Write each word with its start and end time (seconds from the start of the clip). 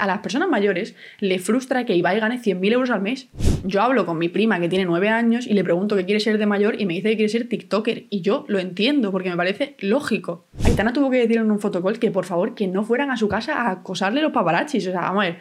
a 0.00 0.06
las 0.06 0.18
personas 0.18 0.48
mayores 0.48 0.94
le 1.20 1.38
frustra 1.38 1.84
que 1.84 1.94
Ibai 1.94 2.20
gane 2.20 2.40
100.000 2.40 2.72
euros 2.72 2.90
al 2.90 3.00
mes. 3.00 3.28
Yo 3.64 3.82
hablo 3.82 4.06
con 4.06 4.18
mi 4.18 4.28
prima 4.28 4.60
que 4.60 4.68
tiene 4.68 4.84
9 4.84 5.08
años 5.08 5.46
y 5.46 5.54
le 5.54 5.64
pregunto 5.64 5.96
qué 5.96 6.04
quiere 6.04 6.20
ser 6.20 6.38
de 6.38 6.46
mayor 6.46 6.80
y 6.80 6.86
me 6.86 6.94
dice 6.94 7.10
que 7.10 7.16
quiere 7.16 7.28
ser 7.28 7.48
TikToker. 7.48 8.06
Y 8.10 8.20
yo 8.20 8.44
lo 8.48 8.58
entiendo 8.58 9.10
porque 9.12 9.30
me 9.30 9.36
parece 9.36 9.76
lógico. 9.80 10.46
Aitana 10.64 10.92
tuvo 10.92 11.10
que 11.10 11.18
decir 11.18 11.38
en 11.38 11.50
un 11.50 11.60
fotocall 11.60 11.98
que 11.98 12.10
por 12.10 12.24
favor 12.24 12.54
que 12.54 12.66
no 12.66 12.84
fueran 12.84 13.10
a 13.10 13.16
su 13.16 13.28
casa 13.28 13.54
a 13.54 13.70
acosarle 13.70 14.22
los 14.22 14.32
paparachis. 14.32 14.86
O 14.86 14.90
sea, 14.90 15.00
vamos 15.00 15.24
a 15.24 15.26
ver. 15.26 15.38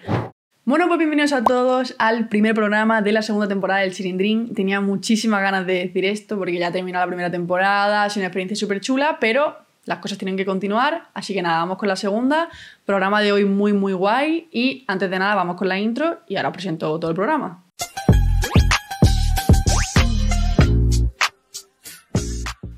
Bueno, 0.65 0.87
pues 0.87 0.97
bienvenidos 0.97 1.31
a 1.31 1.45
todos 1.45 1.95
al 1.97 2.27
primer 2.27 2.53
programa 2.53 3.01
de 3.01 3.13
la 3.13 3.21
segunda 3.21 3.47
temporada 3.47 3.79
del 3.79 3.93
Chilindrín. 3.93 4.53
Tenía 4.53 4.81
muchísimas 4.81 5.41
ganas 5.41 5.65
de 5.65 5.75
decir 5.75 6.03
esto 6.03 6.37
porque 6.37 6.59
ya 6.59 6.73
terminó 6.73 6.99
la 6.99 7.07
primera 7.07 7.31
temporada, 7.31 8.05
es 8.05 8.17
una 8.17 8.25
experiencia 8.25 8.57
súper 8.57 8.81
chula, 8.81 9.17
pero 9.21 9.55
las 9.87 9.99
cosas 9.99 10.17
tienen 10.17 10.35
que 10.35 10.45
continuar, 10.45 11.07
así 11.13 11.33
que 11.33 11.41
nada, 11.41 11.59
vamos 11.59 11.77
con 11.77 11.87
la 11.87 11.95
segunda. 11.95 12.49
Programa 12.85 13.21
de 13.21 13.31
hoy 13.31 13.45
muy, 13.45 13.71
muy 13.71 13.93
guay. 13.93 14.49
Y 14.51 14.83
antes 14.85 15.09
de 15.09 15.17
nada, 15.17 15.33
vamos 15.33 15.55
con 15.55 15.69
la 15.69 15.79
intro 15.79 16.19
y 16.27 16.35
ahora 16.35 16.49
os 16.49 16.53
presento 16.53 16.99
todo 16.99 17.09
el 17.09 17.15
programa. 17.15 17.63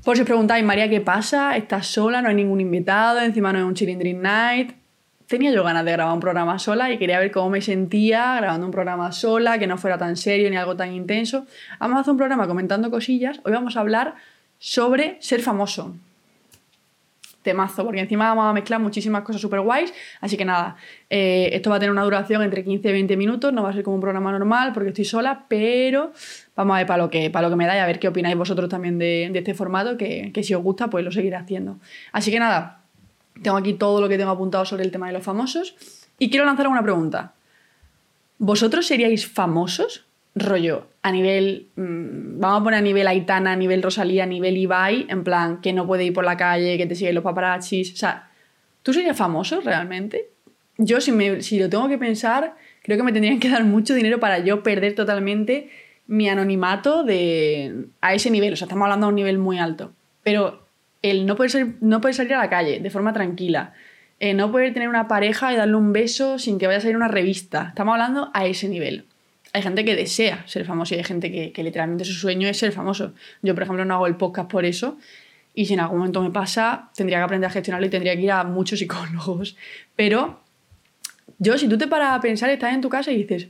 Por 0.04 0.16
si 0.16 0.22
os 0.22 0.26
preguntáis, 0.26 0.64
María, 0.64 0.88
¿qué 0.88 1.00
pasa? 1.00 1.56
¿Estás 1.56 1.88
sola? 1.88 2.22
¿No 2.22 2.28
hay 2.28 2.36
ningún 2.36 2.60
invitado? 2.60 3.20
Encima 3.20 3.52
no 3.52 3.58
es 3.58 3.64
un 3.64 3.74
Chilindrin 3.74 4.22
Night. 4.22 4.72
Tenía 5.26 5.52
yo 5.52 5.64
ganas 5.64 5.84
de 5.84 5.92
grabar 5.92 6.14
un 6.14 6.20
programa 6.20 6.60
sola 6.60 6.92
y 6.92 6.98
quería 6.98 7.18
ver 7.18 7.32
cómo 7.32 7.50
me 7.50 7.60
sentía 7.60 8.36
grabando 8.36 8.66
un 8.66 8.72
programa 8.72 9.10
sola, 9.10 9.58
que 9.58 9.66
no 9.66 9.78
fuera 9.78 9.98
tan 9.98 10.16
serio 10.16 10.48
ni 10.48 10.56
algo 10.56 10.76
tan 10.76 10.92
intenso. 10.92 11.44
Vamos 11.80 11.98
a 11.98 12.00
hacer 12.02 12.12
un 12.12 12.18
programa 12.18 12.46
comentando 12.46 12.88
cosillas. 12.90 13.40
Hoy 13.44 13.52
vamos 13.52 13.76
a 13.76 13.80
hablar 13.80 14.14
sobre 14.58 15.16
ser 15.20 15.42
famoso 15.42 15.94
temazo, 17.42 17.84
porque 17.84 18.00
encima 18.00 18.28
vamos 18.28 18.44
a 18.46 18.52
mezclar 18.52 18.80
muchísimas 18.80 19.22
cosas 19.22 19.40
súper 19.40 19.60
guays. 19.60 19.92
Así 20.20 20.36
que 20.36 20.44
nada, 20.44 20.76
eh, 21.08 21.50
esto 21.52 21.70
va 21.70 21.76
a 21.76 21.78
tener 21.78 21.90
una 21.90 22.02
duración 22.02 22.42
entre 22.42 22.64
15 22.64 22.88
y 22.88 22.92
20 22.92 23.16
minutos, 23.16 23.52
no 23.52 23.62
va 23.62 23.70
a 23.70 23.72
ser 23.72 23.82
como 23.82 23.96
un 23.96 24.00
programa 24.00 24.32
normal 24.32 24.72
porque 24.72 24.90
estoy 24.90 25.04
sola, 25.04 25.46
pero 25.48 26.12
vamos 26.56 26.74
a 26.74 26.78
ver 26.78 26.86
para 26.86 27.02
lo 27.02 27.10
que, 27.10 27.30
para 27.30 27.48
lo 27.48 27.50
que 27.50 27.56
me 27.56 27.66
da 27.66 27.76
y 27.76 27.78
a 27.78 27.86
ver 27.86 27.98
qué 27.98 28.08
opináis 28.08 28.36
vosotros 28.36 28.68
también 28.68 28.98
de, 28.98 29.30
este 29.34 29.54
formato, 29.54 29.96
que, 29.96 30.30
que 30.32 30.42
si 30.42 30.54
os 30.54 30.62
gusta, 30.62 30.88
pues 30.88 31.04
lo 31.04 31.10
seguiré 31.12 31.36
haciendo. 31.36 31.78
Así 32.12 32.30
que 32.30 32.38
nada, 32.38 32.82
tengo 33.42 33.56
aquí 33.56 33.74
todo 33.74 34.00
lo 34.00 34.08
que 34.08 34.18
tengo 34.18 34.30
apuntado 34.30 34.64
sobre 34.64 34.84
el 34.84 34.90
tema 34.90 35.06
de 35.06 35.14
los 35.14 35.22
famosos 35.22 35.74
y 36.18 36.30
quiero 36.30 36.44
lanzar 36.44 36.68
una 36.68 36.82
pregunta. 36.82 37.32
¿Vosotros 38.38 38.86
seríais 38.86 39.26
famosos? 39.26 40.06
Rollo, 40.34 40.88
a 41.02 41.12
nivel, 41.12 41.68
mm, 41.76 42.40
vamos 42.40 42.60
a 42.60 42.64
poner 42.64 42.78
a 42.78 42.82
nivel 42.82 43.06
Aitana, 43.08 43.52
a 43.52 43.56
nivel 43.56 43.82
Rosalía, 43.82 44.24
a 44.24 44.26
nivel 44.26 44.56
Ibai, 44.56 45.06
en 45.08 45.24
plan, 45.24 45.60
que 45.60 45.72
no 45.72 45.86
puede 45.86 46.04
ir 46.04 46.12
por 46.12 46.24
la 46.24 46.36
calle, 46.36 46.76
que 46.78 46.86
te 46.86 46.94
siguen 46.94 47.14
los 47.14 47.24
paparazzis, 47.24 47.94
o 47.94 47.96
sea, 47.96 48.30
¿tú 48.82 48.92
serías 48.92 49.16
famoso 49.16 49.60
realmente? 49.60 50.30
Yo, 50.78 51.00
si, 51.00 51.12
me, 51.12 51.42
si 51.42 51.58
lo 51.58 51.68
tengo 51.68 51.88
que 51.88 51.98
pensar, 51.98 52.54
creo 52.82 52.96
que 52.96 53.02
me 53.02 53.12
tendrían 53.12 53.40
que 53.40 53.50
dar 53.50 53.64
mucho 53.64 53.94
dinero 53.94 54.20
para 54.20 54.38
yo 54.38 54.62
perder 54.62 54.94
totalmente 54.94 55.70
mi 56.06 56.28
anonimato 56.28 57.04
de, 57.04 57.86
a 58.00 58.14
ese 58.14 58.30
nivel, 58.30 58.52
o 58.52 58.56
sea, 58.56 58.66
estamos 58.66 58.84
hablando 58.84 59.06
a 59.06 59.08
un 59.10 59.14
nivel 59.16 59.38
muy 59.38 59.58
alto, 59.58 59.92
pero 60.22 60.66
el 61.02 61.26
no 61.26 61.36
poder, 61.36 61.74
no 61.80 62.00
poder 62.00 62.14
salir 62.14 62.34
a 62.34 62.38
la 62.38 62.50
calle 62.50 62.80
de 62.80 62.90
forma 62.90 63.12
tranquila, 63.12 63.74
eh, 64.18 64.34
no 64.34 64.52
poder 64.52 64.74
tener 64.74 64.88
una 64.88 65.08
pareja 65.08 65.52
y 65.52 65.56
darle 65.56 65.76
un 65.76 65.92
beso 65.92 66.38
sin 66.38 66.58
que 66.58 66.66
vaya 66.66 66.78
a 66.78 66.82
salir 66.82 66.96
una 66.96 67.08
revista, 67.08 67.66
estamos 67.68 67.92
hablando 67.92 68.30
a 68.34 68.46
ese 68.46 68.68
nivel 68.68 69.06
hay 69.52 69.62
gente 69.62 69.84
que 69.84 69.96
desea 69.96 70.44
ser 70.46 70.64
famoso 70.64 70.94
y 70.94 70.98
hay 70.98 71.04
gente 71.04 71.52
que, 71.52 71.62
literalmente 71.62 72.04
su 72.04 72.12
sueño 72.12 72.48
es 72.48 72.58
ser 72.58 72.72
famoso. 72.72 73.14
Yo, 73.42 73.54
por 73.54 73.64
ejemplo, 73.64 73.84
no 73.84 73.94
hago 73.94 74.06
el 74.06 74.16
podcast 74.16 74.50
por 74.50 74.64
eso. 74.64 74.98
Y 75.54 75.66
si 75.66 75.74
en 75.74 75.80
algún 75.80 75.98
momento 75.98 76.22
me 76.22 76.30
pasa, 76.30 76.90
tendría 76.94 77.18
que 77.18 77.24
aprender 77.24 77.50
a 77.50 77.52
gestionarlo 77.52 77.86
y 77.86 77.90
tendría 77.90 78.14
que 78.14 78.22
ir 78.22 78.30
a 78.30 78.44
muchos 78.44 78.78
psicólogos. 78.78 79.56
Pero 79.96 80.40
yo, 81.38 81.58
si 81.58 81.68
tú 81.68 81.76
te 81.76 81.88
paras 81.88 82.12
a 82.12 82.20
pensar, 82.20 82.50
estás 82.50 82.72
en 82.72 82.80
tu 82.80 82.88
casa 82.88 83.10
y 83.10 83.24
dices, 83.24 83.48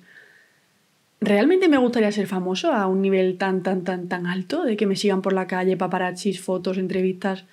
¿realmente 1.20 1.68
me 1.68 1.76
gustaría 1.76 2.10
ser 2.12 2.26
famoso 2.26 2.72
a 2.72 2.86
un 2.86 3.02
nivel 3.02 3.36
tan, 3.36 3.62
tan, 3.62 3.84
tan, 3.84 4.08
tan 4.08 4.26
alto? 4.26 4.64
De 4.64 4.76
que 4.76 4.86
me 4.86 4.96
sigan 4.96 5.20
por 5.20 5.34
la 5.34 5.46
calle, 5.46 5.76
paparazzis, 5.76 6.40
fotos, 6.40 6.78
entrevistas. 6.78 7.44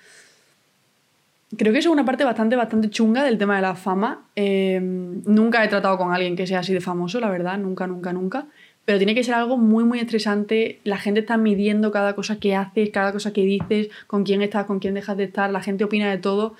Creo 1.56 1.72
que 1.72 1.78
eso 1.78 1.88
es 1.88 1.92
una 1.92 2.04
parte 2.04 2.24
bastante, 2.24 2.56
bastante 2.56 2.90
chunga 2.90 3.24
del 3.24 3.38
tema 3.38 3.56
de 3.56 3.62
la 3.62 3.74
fama. 3.74 4.26
Eh, 4.36 4.80
nunca 4.82 5.64
he 5.64 5.68
tratado 5.68 5.96
con 5.96 6.12
alguien 6.12 6.36
que 6.36 6.46
sea 6.46 6.58
así 6.58 6.74
de 6.74 6.80
famoso, 6.80 7.20
la 7.20 7.30
verdad, 7.30 7.56
nunca, 7.56 7.86
nunca, 7.86 8.12
nunca. 8.12 8.46
Pero 8.84 8.98
tiene 8.98 9.14
que 9.14 9.24
ser 9.24 9.34
algo 9.34 9.56
muy, 9.56 9.84
muy 9.84 9.98
estresante. 9.98 10.80
La 10.84 10.98
gente 10.98 11.20
está 11.20 11.36
midiendo 11.38 11.90
cada 11.90 12.14
cosa 12.14 12.38
que 12.38 12.54
haces, 12.54 12.90
cada 12.90 13.12
cosa 13.12 13.32
que 13.32 13.42
dices, 13.42 13.88
con 14.06 14.24
quién 14.24 14.42
estás, 14.42 14.66
con 14.66 14.78
quién 14.78 14.94
dejas 14.94 15.16
de 15.16 15.24
estar. 15.24 15.50
La 15.50 15.62
gente 15.62 15.84
opina 15.84 16.10
de 16.10 16.18
todo. 16.18 16.54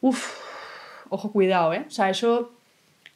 Uf, 0.00 0.36
ojo, 1.08 1.32
cuidado, 1.32 1.72
¿eh? 1.72 1.84
O 1.86 1.90
sea, 1.90 2.10
eso 2.10 2.52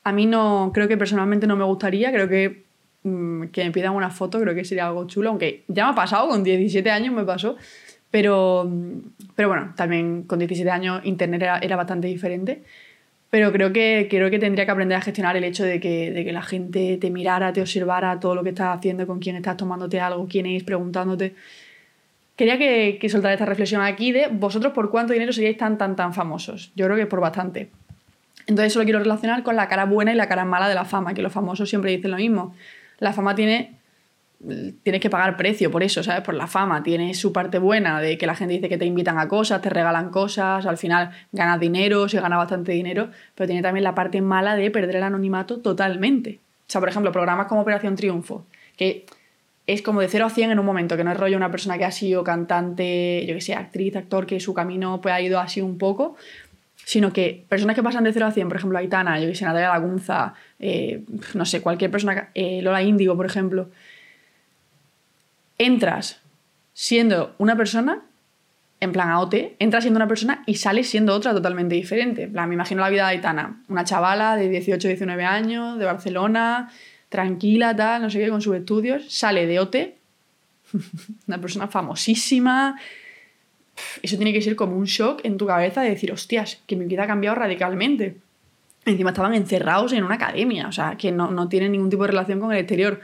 a 0.05 0.13
mí 0.13 0.27
no, 0.27 0.73
creo 0.75 0.89
que 0.89 0.97
personalmente 0.97 1.47
no 1.47 1.57
me 1.57 1.65
gustaría. 1.65 2.13
Creo 2.13 2.29
que 2.29 2.65
mm, 3.05 3.45
que 3.47 3.65
me 3.65 3.71
pidan 3.71 3.95
una 3.95 4.11
foto, 4.11 4.41
creo 4.41 4.55
que 4.55 4.65
sería 4.65 4.87
algo 4.87 5.07
chulo. 5.07 5.31
Aunque 5.31 5.65
ya 5.69 5.85
me 5.87 5.93
ha 5.93 5.95
pasado, 5.95 6.29
con 6.29 6.45
17 6.45 6.91
años 6.91 7.15
me 7.15 7.25
pasó. 7.25 7.57
Pero, 8.13 8.71
pero 9.35 9.49
bueno, 9.49 9.73
también 9.75 10.25
con 10.25 10.39
17 10.39 10.71
años 10.71 11.01
Internet 11.05 11.43
era, 11.63 11.77
bastante 11.77 12.07
diferente. 12.07 12.63
Pero 13.31 13.51
creo 13.51 13.73
que, 13.73 14.07
creo 14.11 14.31
que 14.31 14.39
tendría 14.39 14.67
que 14.67 14.71
aprender 14.71 14.99
a 14.99 15.01
gestionar 15.01 15.35
el 15.39 15.45
hecho 15.45 15.65
de 15.65 15.81
que, 15.81 16.13
de 16.13 16.23
que 16.23 16.33
la 16.33 16.43
gente 16.43 16.99
te 16.99 17.11
mirara, 17.11 17.55
te 17.55 17.63
observara 17.63 18.21
todo 18.21 18.35
lo 18.35 18.43
que 18.43 18.51
estás 18.51 18.77
haciendo, 18.77 19.07
con 19.07 19.19
quién 19.19 19.37
estás 19.37 19.57
tomándote 19.57 19.99
algo, 19.99 20.29
quién 20.29 20.45
es, 20.45 20.63
preguntándote. 20.63 21.35
Quería 22.37 22.59
que, 22.59 22.99
que 23.01 23.09
soltara 23.09 23.33
esta 23.33 23.47
reflexión 23.47 23.81
aquí 23.81 24.13
de 24.13 24.29
vosotros 24.31 24.75
por 24.75 24.91
cuánto 24.91 25.15
dinero 25.15 25.33
seríais 25.33 25.57
tan, 25.57 25.79
tan, 25.79 25.97
tan 25.97 26.13
famosos. 26.13 26.71
Yo 26.77 26.85
creo 26.85 26.99
que 26.99 27.07
por 27.07 27.21
bastante. 27.21 27.71
Entonces 28.47 28.73
eso 28.73 28.81
lo 28.81 28.85
quiero 28.85 28.99
relacionar 28.99 29.43
con 29.43 29.57
la 29.57 29.69
cara 29.69 29.87
buena 29.87 30.13
y 30.13 30.17
la 30.17 30.29
cara 30.29 30.45
mala 30.45 30.69
de 30.69 30.75
la 30.75 30.85
fama, 30.85 31.15
que 31.15 31.23
los 31.23 31.33
famosos 31.33 31.71
siempre 31.71 31.93
dicen 31.93 32.11
lo 32.11 32.19
mismo. 32.19 32.55
La 32.99 33.15
fama 33.15 33.35
tiene 33.35 33.79
tienes 34.83 35.01
que 35.01 35.11
pagar 35.11 35.37
precio 35.37 35.71
por 35.71 35.83
eso, 35.83 36.03
¿sabes? 36.03 36.23
Por 36.23 36.35
la 36.35 36.47
fama. 36.47 36.83
Tiene 36.83 37.15
su 37.15 37.33
parte 37.33 37.59
buena 37.59 38.01
de 38.01 38.19
que 38.19 38.27
la 38.27 38.35
gente 38.35 38.55
dice 38.55 38.69
que 38.69 38.79
te 38.79 38.85
invitan 38.85 39.19
a 39.19 39.29
cosas, 39.29 39.61
te 39.63 39.71
regalan 39.71 40.11
cosas, 40.11 40.67
al 40.67 40.79
final 40.79 41.11
ganas 41.33 41.61
dinero, 41.61 42.09
se 42.09 42.21
gana 42.21 42.37
bastante 42.37 42.73
dinero, 42.73 43.11
pero 43.35 43.47
tiene 43.47 43.63
también 43.63 43.85
la 43.85 43.95
parte 43.95 44.21
mala 44.21 44.57
de 44.57 44.71
perder 44.71 44.97
el 44.97 45.03
anonimato 45.05 45.59
totalmente. 45.61 46.41
O 46.69 46.73
sea, 46.73 46.81
por 46.81 46.89
ejemplo, 46.89 47.13
programas 47.13 47.47
como 47.47 47.61
Operación 47.61 47.97
Triunfo, 47.97 48.45
que 48.77 49.07
es 49.67 49.83
como 49.83 50.01
de 50.01 50.09
0 50.09 50.27
a 50.27 50.31
100 50.31 50.51
en 50.51 50.59
un 50.59 50.67
momento, 50.67 50.97
que 50.97 51.05
no 51.05 51.13
es 51.13 51.17
rollo 51.17 51.37
una 51.37 51.51
persona 51.51 51.79
que 51.79 51.85
ha 51.85 51.93
sido 51.93 52.25
cantante, 52.25 53.25
yo 53.27 53.35
que 53.35 53.41
sé, 53.41 53.55
actriz, 53.55 53.95
actor, 53.95 54.27
que 54.27 54.41
su 54.41 54.55
camino 54.55 55.01
pues, 55.01 55.15
ha 55.15 55.21
ido 55.21 55.39
así 55.39 55.61
un 55.61 55.79
poco, 55.79 56.17
sino 56.85 57.13
que 57.13 57.45
personas 57.49 57.77
que 57.77 57.83
pasan 57.83 58.03
de 58.03 58.13
0 58.13 58.27
a 58.27 58.33
100, 58.33 58.49
por 58.49 58.57
ejemplo, 58.57 58.79
Aitana, 58.79 59.21
yo 59.21 59.29
que 59.29 59.35
sé, 59.37 59.45
Natalia 59.45 59.69
Lagunza, 59.69 60.35
eh, 60.59 61.03
no 61.35 61.45
sé, 61.45 61.61
cualquier 61.61 61.93
persona, 61.93 62.31
eh, 62.35 62.61
Lola 62.61 62.83
Índigo, 62.83 63.17
por 63.17 63.27
ejemplo, 63.27 63.69
entras 65.65 66.21
siendo 66.75 67.35
una 67.39 67.57
persona, 67.57 68.03
en 68.81 68.93
plan 68.93 69.11
AOT, 69.11 69.35
entras 69.59 69.85
siendo 69.85 69.99
una 69.99 70.09
persona 70.09 70.43
y 70.47 70.57
sales 70.57 70.89
siendo 70.89 71.15
otra 71.15 71.33
totalmente 71.33 71.75
diferente. 71.75 72.25
En 72.25 72.33
plan, 72.33 72.49
me 72.49 72.55
imagino 72.55 72.81
la 72.81 72.91
vida 72.91 73.03
de 73.07 73.17
Aitana, 73.17 73.63
una 73.69 73.85
chavala 73.85 74.37
de 74.37 74.49
18, 74.49 74.89
19 74.89 75.25
años, 75.25 75.79
de 75.79 75.85
Barcelona, 75.85 76.71
tranquila, 77.09 77.77
tal, 77.77 78.03
no 78.03 78.11
sé 78.11 78.19
qué, 78.19 78.29
con 78.29 78.43
sus 78.43 78.57
estudios, 78.57 79.05
sale 79.09 79.47
de 79.47 79.61
OT, 79.61 79.77
una 81.29 81.41
persona 81.41 81.69
famosísima. 81.69 82.77
Eso 84.03 84.17
tiene 84.17 84.33
que 84.33 84.43
ser 84.43 84.57
como 84.57 84.77
un 84.77 84.87
shock 84.87 85.21
en 85.25 85.37
tu 85.37 85.47
cabeza 85.47 85.83
de 85.83 85.91
decir, 85.91 86.11
hostias, 86.11 86.61
que 86.67 86.75
mi 86.75 86.87
vida 86.87 87.05
ha 87.05 87.07
cambiado 87.07 87.37
radicalmente. 87.37 88.17
Encima 88.85 89.11
estaban 89.11 89.35
encerrados 89.35 89.93
en 89.93 90.03
una 90.03 90.17
academia, 90.17 90.67
o 90.67 90.73
sea, 90.73 90.97
que 90.97 91.13
no, 91.13 91.31
no 91.31 91.49
tienen 91.49 91.73
ningún 91.73 91.89
tipo 91.89 92.03
de 92.03 92.09
relación 92.09 92.41
con 92.41 92.51
el 92.53 92.59
exterior. 92.59 93.01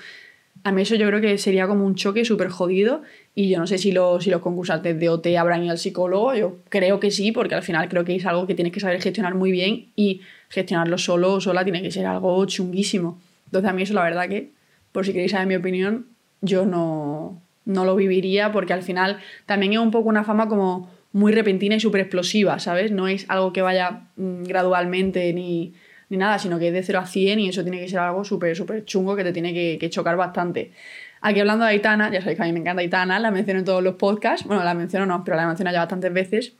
A 0.68 0.72
mí 0.72 0.82
eso 0.82 0.96
yo 0.96 1.06
creo 1.06 1.22
que 1.22 1.38
sería 1.38 1.66
como 1.66 1.86
un 1.86 1.94
choque 1.94 2.26
súper 2.26 2.50
jodido 2.50 3.00
y 3.34 3.48
yo 3.48 3.58
no 3.58 3.66
sé 3.66 3.78
si 3.78 3.90
los, 3.90 4.22
si 4.22 4.28
los 4.28 4.42
concursantes 4.42 5.00
de 5.00 5.08
OT 5.08 5.28
habrán 5.38 5.64
ido 5.64 5.72
al 5.72 5.78
psicólogo, 5.78 6.34
yo 6.34 6.58
creo 6.68 7.00
que 7.00 7.10
sí, 7.10 7.32
porque 7.32 7.54
al 7.54 7.62
final 7.62 7.88
creo 7.88 8.04
que 8.04 8.14
es 8.14 8.26
algo 8.26 8.46
que 8.46 8.54
tienes 8.54 8.74
que 8.74 8.80
saber 8.80 9.00
gestionar 9.00 9.34
muy 9.34 9.50
bien 9.50 9.86
y 9.96 10.20
gestionarlo 10.50 10.98
solo 10.98 11.32
o 11.32 11.40
sola 11.40 11.64
tiene 11.64 11.80
que 11.80 11.90
ser 11.90 12.04
algo 12.04 12.44
chunguísimo. 12.44 13.18
Entonces 13.46 13.70
a 13.70 13.72
mí 13.72 13.80
eso 13.80 13.94
la 13.94 14.02
verdad 14.02 14.28
que, 14.28 14.50
por 14.92 15.06
si 15.06 15.14
queréis 15.14 15.32
saber 15.32 15.46
mi 15.46 15.56
opinión, 15.56 16.04
yo 16.42 16.66
no, 16.66 17.40
no 17.64 17.86
lo 17.86 17.96
viviría 17.96 18.52
porque 18.52 18.74
al 18.74 18.82
final 18.82 19.20
también 19.46 19.72
es 19.72 19.78
un 19.78 19.90
poco 19.90 20.10
una 20.10 20.22
fama 20.22 20.48
como 20.48 20.90
muy 21.12 21.32
repentina 21.32 21.76
y 21.76 21.80
súper 21.80 22.02
explosiva, 22.02 22.58
¿sabes? 22.58 22.92
No 22.92 23.08
es 23.08 23.24
algo 23.30 23.54
que 23.54 23.62
vaya 23.62 24.02
mm, 24.16 24.42
gradualmente 24.42 25.32
ni 25.32 25.72
ni 26.08 26.16
nada, 26.16 26.38
sino 26.38 26.58
que 26.58 26.68
es 26.68 26.72
de 26.72 26.82
0 26.82 27.00
a 27.00 27.06
100 27.06 27.38
y 27.40 27.48
eso 27.48 27.62
tiene 27.62 27.80
que 27.80 27.88
ser 27.88 27.98
algo 27.98 28.24
súper, 28.24 28.56
súper 28.56 28.84
chungo 28.84 29.14
que 29.16 29.24
te 29.24 29.32
tiene 29.32 29.52
que, 29.52 29.90
chocar 29.90 30.16
bastante. 30.16 30.72
Aquí 31.20 31.40
hablando 31.40 31.64
de 31.64 31.72
Aitana, 31.72 32.10
ya 32.10 32.20
sabéis 32.20 32.38
que 32.38 32.44
a 32.44 32.46
mí 32.46 32.52
me 32.52 32.60
encanta 32.60 32.80
Aitana, 32.80 33.18
la 33.18 33.30
menciono 33.30 33.58
en 33.58 33.64
todos 33.64 33.82
los 33.82 33.96
podcasts, 33.96 34.46
bueno, 34.46 34.62
la 34.64 34.74
menciono 34.74 35.06
no, 35.06 35.24
pero 35.24 35.36
la 35.36 35.46
menciono 35.46 35.70
ya 35.72 35.80
bastantes 35.80 36.12
veces. 36.12 36.52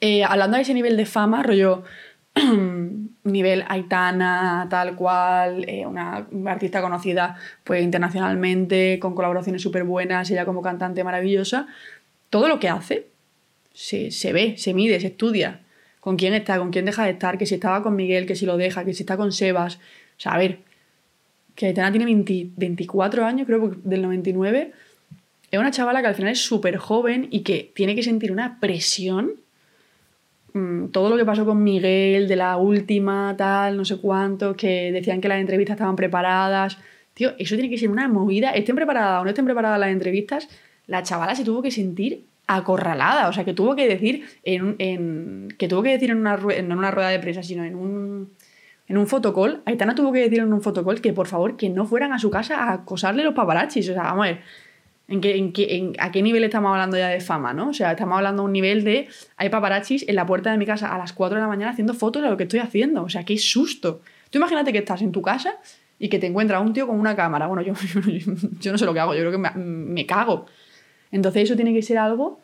Eh, 0.00 0.24
hablando 0.24 0.56
de 0.56 0.62
ese 0.62 0.74
nivel 0.74 0.96
de 0.96 1.06
fama, 1.06 1.42
rollo 1.42 1.84
nivel 3.24 3.64
Aitana, 3.68 4.66
tal 4.68 4.96
cual, 4.96 5.64
eh, 5.68 5.86
una 5.86 6.26
artista 6.46 6.82
conocida 6.82 7.36
pues 7.64 7.82
internacionalmente, 7.82 8.98
con 9.00 9.14
colaboraciones 9.14 9.62
súper 9.62 9.84
buenas, 9.84 10.30
ella 10.30 10.44
como 10.44 10.60
cantante 10.62 11.04
maravillosa, 11.04 11.66
todo 12.28 12.48
lo 12.48 12.60
que 12.60 12.68
hace 12.68 13.08
se, 13.72 14.10
se 14.10 14.32
ve, 14.32 14.56
se 14.58 14.74
mide, 14.74 15.00
se 15.00 15.08
estudia 15.08 15.60
con 16.00 16.16
quién 16.16 16.34
está, 16.34 16.58
con 16.58 16.70
quién 16.70 16.86
deja 16.86 17.04
de 17.04 17.10
estar, 17.10 17.38
que 17.38 17.46
si 17.46 17.54
estaba 17.54 17.82
con 17.82 17.94
Miguel, 17.94 18.26
que 18.26 18.34
si 18.34 18.46
lo 18.46 18.56
deja, 18.56 18.84
que 18.84 18.94
si 18.94 19.02
está 19.02 19.16
con 19.16 19.32
Sebas. 19.32 19.76
O 19.76 19.80
sea, 20.16 20.32
a 20.32 20.38
ver, 20.38 20.60
que 21.54 21.66
Aitana 21.66 21.92
tiene 21.92 22.06
24 22.56 23.24
años, 23.24 23.46
creo, 23.46 23.76
del 23.84 24.02
99. 24.02 24.72
Es 25.50 25.58
una 25.58 25.70
chavala 25.70 26.00
que 26.00 26.08
al 26.08 26.14
final 26.14 26.32
es 26.32 26.40
súper 26.42 26.78
joven 26.78 27.28
y 27.30 27.40
que 27.40 27.70
tiene 27.74 27.94
que 27.94 28.02
sentir 28.02 28.32
una 28.32 28.58
presión. 28.60 29.32
Mm, 30.52 30.86
todo 30.86 31.10
lo 31.10 31.16
que 31.16 31.24
pasó 31.24 31.44
con 31.44 31.62
Miguel, 31.62 32.28
de 32.28 32.36
la 32.36 32.56
última, 32.56 33.34
tal, 33.36 33.76
no 33.76 33.84
sé 33.84 33.98
cuánto, 33.98 34.56
que 34.56 34.90
decían 34.92 35.20
que 35.20 35.28
las 35.28 35.40
entrevistas 35.40 35.74
estaban 35.74 35.96
preparadas. 35.96 36.78
Tío, 37.14 37.34
eso 37.38 37.56
tiene 37.56 37.68
que 37.68 37.78
ser 37.78 37.90
una 37.90 38.08
movida. 38.08 38.52
Estén 38.52 38.76
preparadas 38.76 39.20
o 39.20 39.24
no 39.24 39.30
estén 39.30 39.44
preparadas 39.44 39.78
las 39.78 39.90
entrevistas, 39.90 40.48
la 40.86 41.02
chavala 41.02 41.34
se 41.34 41.44
tuvo 41.44 41.62
que 41.62 41.70
sentir 41.70 42.24
acorralada, 42.56 43.28
o 43.28 43.32
sea, 43.32 43.44
que 43.44 43.54
tuvo 43.54 43.76
que 43.76 43.86
decir 43.86 44.24
en, 44.42 45.48
que 45.58 45.68
tuvo 45.68 45.82
que 45.82 45.90
decir 45.90 46.10
en 46.10 46.18
una, 46.18 46.38
en 46.50 46.72
una 46.72 46.90
rueda 46.90 47.08
de 47.08 47.18
prensa, 47.18 47.42
sino 47.42 47.64
en 47.64 47.76
un 47.76 48.30
en 48.88 48.98
un 48.98 49.06
fotocall, 49.06 49.62
Aitana 49.66 49.94
tuvo 49.94 50.10
que 50.10 50.18
decir 50.18 50.40
en 50.40 50.52
un 50.52 50.62
fotocall 50.62 51.00
que 51.00 51.12
por 51.12 51.28
favor 51.28 51.56
que 51.56 51.68
no 51.68 51.86
fueran 51.86 52.12
a 52.12 52.18
su 52.18 52.28
casa 52.28 52.56
a 52.56 52.72
acosarle 52.72 53.22
los 53.22 53.34
paparachis, 53.34 53.88
o 53.88 53.92
sea, 53.92 54.02
vamos 54.02 54.26
a 54.26 54.30
ver, 54.30 54.40
¿en 55.06 55.20
qué, 55.20 55.36
en 55.36 55.52
qué, 55.52 55.92
¿a 56.00 56.10
qué 56.10 56.22
nivel 56.22 56.42
estamos 56.42 56.72
hablando 56.72 56.96
ya 56.96 57.08
de 57.08 57.20
fama, 57.20 57.54
no? 57.54 57.68
O 57.68 57.72
sea, 57.72 57.92
estamos 57.92 58.16
hablando 58.16 58.42
de 58.42 58.46
un 58.46 58.52
nivel 58.52 58.82
de 58.82 59.06
hay 59.36 59.48
paparachis 59.48 60.08
en 60.08 60.16
la 60.16 60.26
puerta 60.26 60.50
de 60.50 60.58
mi 60.58 60.66
casa 60.66 60.92
a 60.92 60.98
las 60.98 61.12
4 61.12 61.36
de 61.36 61.42
la 61.42 61.46
mañana 61.46 61.70
haciendo 61.70 61.94
fotos 61.94 62.20
de 62.20 62.30
lo 62.30 62.36
que 62.36 62.42
estoy 62.42 62.58
haciendo, 62.58 63.04
o 63.04 63.08
sea, 63.08 63.22
qué 63.24 63.38
susto. 63.38 64.00
Tú 64.28 64.38
imagínate 64.38 64.72
que 64.72 64.78
estás 64.78 65.02
en 65.02 65.12
tu 65.12 65.22
casa 65.22 65.54
y 66.00 66.08
que 66.08 66.18
te 66.18 66.26
encuentra 66.26 66.58
un 66.58 66.72
tío 66.72 66.88
con 66.88 66.98
una 66.98 67.14
cámara, 67.14 67.46
bueno, 67.46 67.62
yo, 67.62 67.74
yo, 68.60 68.72
no 68.72 68.78
sé 68.78 68.86
lo 68.86 68.92
que 68.92 68.98
hago, 68.98 69.14
yo 69.14 69.20
creo 69.20 69.30
que 69.30 69.56
me 69.56 70.04
cago. 70.04 70.46
Entonces 71.12 71.44
eso 71.44 71.56
tiene 71.56 71.72
que 71.72 71.82
ser 71.82 71.98
algo... 71.98 72.40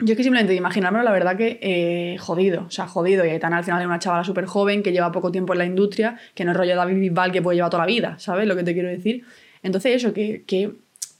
yo 0.00 0.12
es 0.12 0.16
que 0.16 0.22
simplemente 0.22 0.54
imaginármelo, 0.54 1.04
la 1.04 1.12
verdad 1.12 1.36
que 1.36 1.58
eh, 1.62 2.16
jodido, 2.18 2.64
o 2.66 2.70
sea, 2.70 2.86
jodido. 2.86 3.24
Y 3.24 3.30
Aitana 3.30 3.58
al 3.58 3.64
final 3.64 3.80
es 3.80 3.86
una 3.86 3.98
chavala 3.98 4.24
súper 4.24 4.46
joven 4.46 4.82
que 4.82 4.92
lleva 4.92 5.12
poco 5.12 5.30
tiempo 5.30 5.52
en 5.54 5.58
la 5.58 5.64
industria, 5.64 6.18
que 6.34 6.44
no 6.44 6.50
es 6.50 6.56
rollo 6.56 6.76
David 6.76 6.98
Bisbal 6.98 7.32
que 7.32 7.42
puede 7.42 7.56
llevar 7.56 7.70
toda 7.70 7.84
la 7.84 7.86
vida, 7.86 8.18
¿sabes 8.18 8.46
lo 8.46 8.56
que 8.56 8.64
te 8.64 8.74
quiero 8.74 8.88
decir? 8.88 9.24
Entonces 9.62 9.96
eso, 9.96 10.12
que, 10.12 10.44
que 10.46 10.72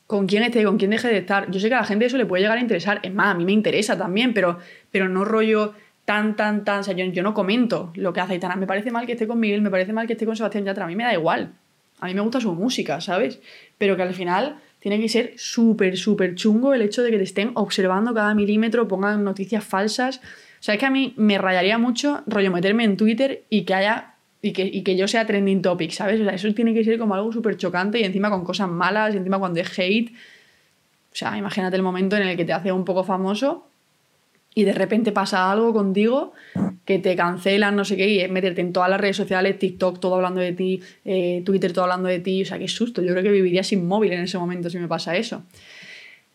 con 0.06 0.26
quién 0.26 0.42
esté, 0.42 0.64
con 0.64 0.76
quién 0.76 0.90
deje 0.90 1.08
de 1.08 1.18
estar. 1.18 1.50
Yo 1.50 1.60
sé 1.60 1.68
que 1.68 1.74
a 1.74 1.80
la 1.80 1.86
gente 1.86 2.04
eso 2.04 2.18
le 2.18 2.26
puede 2.26 2.42
llegar 2.42 2.58
a 2.58 2.60
interesar. 2.60 3.00
Es 3.02 3.12
más, 3.12 3.28
a 3.28 3.34
mí 3.34 3.44
me 3.44 3.52
interesa 3.52 3.96
también, 3.96 4.34
pero, 4.34 4.58
pero 4.90 5.08
no 5.08 5.24
rollo 5.24 5.74
tan, 6.04 6.36
tan, 6.36 6.64
tan. 6.64 6.80
O 6.80 6.82
sea, 6.82 6.94
yo, 6.94 7.06
yo 7.06 7.22
no 7.22 7.32
comento 7.32 7.90
lo 7.94 8.12
que 8.12 8.20
hace 8.20 8.34
Aitana. 8.34 8.56
Me 8.56 8.66
parece 8.66 8.90
mal 8.90 9.06
que 9.06 9.12
esté 9.12 9.26
con 9.26 9.40
Miguel, 9.40 9.62
me 9.62 9.70
parece 9.70 9.92
mal 9.92 10.06
que 10.06 10.12
esté 10.12 10.26
con 10.26 10.36
Sebastián 10.36 10.64
Yatra. 10.64 10.84
A 10.84 10.88
mí 10.88 10.96
me 10.96 11.04
da 11.04 11.14
igual. 11.14 11.52
A 12.00 12.06
mí 12.06 12.14
me 12.14 12.20
gusta 12.20 12.40
su 12.40 12.52
música, 12.52 13.00
¿sabes? 13.00 13.40
Pero 13.78 13.96
que 13.96 14.02
al 14.02 14.12
final 14.12 14.58
tiene 14.84 15.00
que 15.00 15.08
ser 15.08 15.32
súper, 15.38 15.96
súper 15.96 16.34
chungo 16.34 16.74
el 16.74 16.82
hecho 16.82 17.02
de 17.02 17.10
que 17.10 17.16
te 17.16 17.22
estén 17.22 17.52
observando 17.54 18.12
cada 18.12 18.34
milímetro, 18.34 18.86
pongan 18.86 19.24
noticias 19.24 19.64
falsas. 19.64 20.18
O 20.18 20.62
sea, 20.62 20.74
es 20.74 20.80
que 20.80 20.84
a 20.84 20.90
mí 20.90 21.14
me 21.16 21.38
rayaría 21.38 21.78
mucho 21.78 22.22
rollo 22.26 22.50
meterme 22.50 22.84
en 22.84 22.98
Twitter 22.98 23.44
y 23.48 23.62
que 23.62 23.72
haya. 23.72 24.16
Y 24.42 24.52
que, 24.52 24.84
que 24.84 24.94
yo 24.94 25.08
sea 25.08 25.24
trending 25.24 25.62
topic, 25.62 25.90
¿sabes? 25.90 26.20
O 26.20 26.24
sea, 26.24 26.34
eso 26.34 26.52
tiene 26.52 26.74
que 26.74 26.84
ser 26.84 26.98
como 26.98 27.14
algo 27.14 27.32
súper 27.32 27.56
chocante 27.56 27.98
y 27.98 28.04
encima 28.04 28.28
con 28.28 28.44
cosas 28.44 28.68
malas 28.68 29.14
y 29.14 29.16
encima 29.16 29.38
cuando 29.38 29.58
es 29.58 29.78
hate. 29.78 30.10
O 30.10 31.16
sea, 31.16 31.38
imagínate 31.38 31.76
el 31.76 31.82
momento 31.82 32.16
en 32.16 32.28
el 32.28 32.36
que 32.36 32.44
te 32.44 32.52
hace 32.52 32.70
un 32.70 32.84
poco 32.84 33.04
famoso 33.04 33.66
y 34.54 34.64
de 34.64 34.72
repente 34.72 35.12
pasa 35.12 35.50
algo 35.50 35.72
contigo 35.72 36.32
que 36.84 36.98
te 36.98 37.16
cancelan, 37.16 37.74
no 37.74 37.84
sé 37.84 37.96
qué, 37.96 38.08
y 38.08 38.20
es 38.20 38.30
meterte 38.30 38.60
en 38.60 38.72
todas 38.72 38.88
las 38.88 39.00
redes 39.00 39.16
sociales, 39.16 39.58
TikTok 39.58 40.00
todo 40.00 40.14
hablando 40.16 40.40
de 40.40 40.52
ti, 40.52 40.80
eh, 41.04 41.42
Twitter 41.44 41.72
todo 41.72 41.84
hablando 41.84 42.08
de 42.08 42.20
ti, 42.20 42.42
o 42.42 42.46
sea, 42.46 42.58
qué 42.58 42.68
susto, 42.68 43.02
yo 43.02 43.12
creo 43.12 43.22
que 43.22 43.30
viviría 43.30 43.64
sin 43.64 43.86
móvil 43.86 44.12
en 44.12 44.20
ese 44.20 44.38
momento 44.38 44.70
si 44.70 44.78
me 44.78 44.86
pasa 44.86 45.16
eso. 45.16 45.42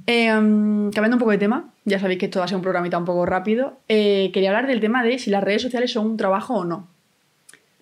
Em, 0.06 0.92
cambiando 0.92 1.16
un 1.16 1.19
poco 1.19 1.31
de 1.31 1.38
tema, 1.38 1.71
ya 1.86 2.00
sabéis 2.00 2.19
que 2.19 2.25
esto 2.25 2.39
va 2.39 2.45
a 2.45 2.48
ser 2.48 2.57
un 2.57 2.63
programita 2.63 2.98
un 2.98 3.06
poco 3.06 3.25
rápido, 3.25 3.77
eh, 3.88 4.31
quería 4.33 4.50
hablar 4.50 4.68
del 4.68 4.80
tema 4.80 5.04
de 5.04 5.19
si 5.19 5.30
las 5.30 5.44
redes 5.44 5.62
sociales 5.62 5.92
son 5.92 6.06
un 6.06 6.18
trabajo 6.18 6.56
o 6.56 6.65
no. 6.65 6.88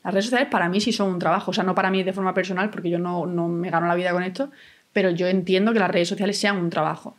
Las 0.04 0.14
redes 0.14 0.26
sociales 0.26 0.48
para 0.50 0.70
mí 0.70 0.80
sí 0.82 0.92
son 0.92 1.10
un 1.10 1.20
trabajo, 1.20 1.52
o 1.52 1.54
sea, 1.54 1.64
no 1.64 1.76
para 1.76 1.90
mí 1.90 2.04
de 2.04 2.14
forma 2.14 2.34
personal, 2.34 2.70
porque 2.70 2.90
yo 2.90 3.00
no, 3.00 3.26
no 3.26 3.48
me 3.48 3.70
gano 3.70 3.88
la 3.88 3.96
vida 3.96 4.12
con 4.12 4.24
esto, 4.24 4.52
pero 4.94 5.10
yo 5.12 5.28
entiendo 5.28 5.74
que 5.74 5.80
las 5.80 5.92
redes 5.92 6.10
sociales 6.10 6.38
sean 6.38 6.58
un 6.58 6.70
trabajo. 6.70 7.16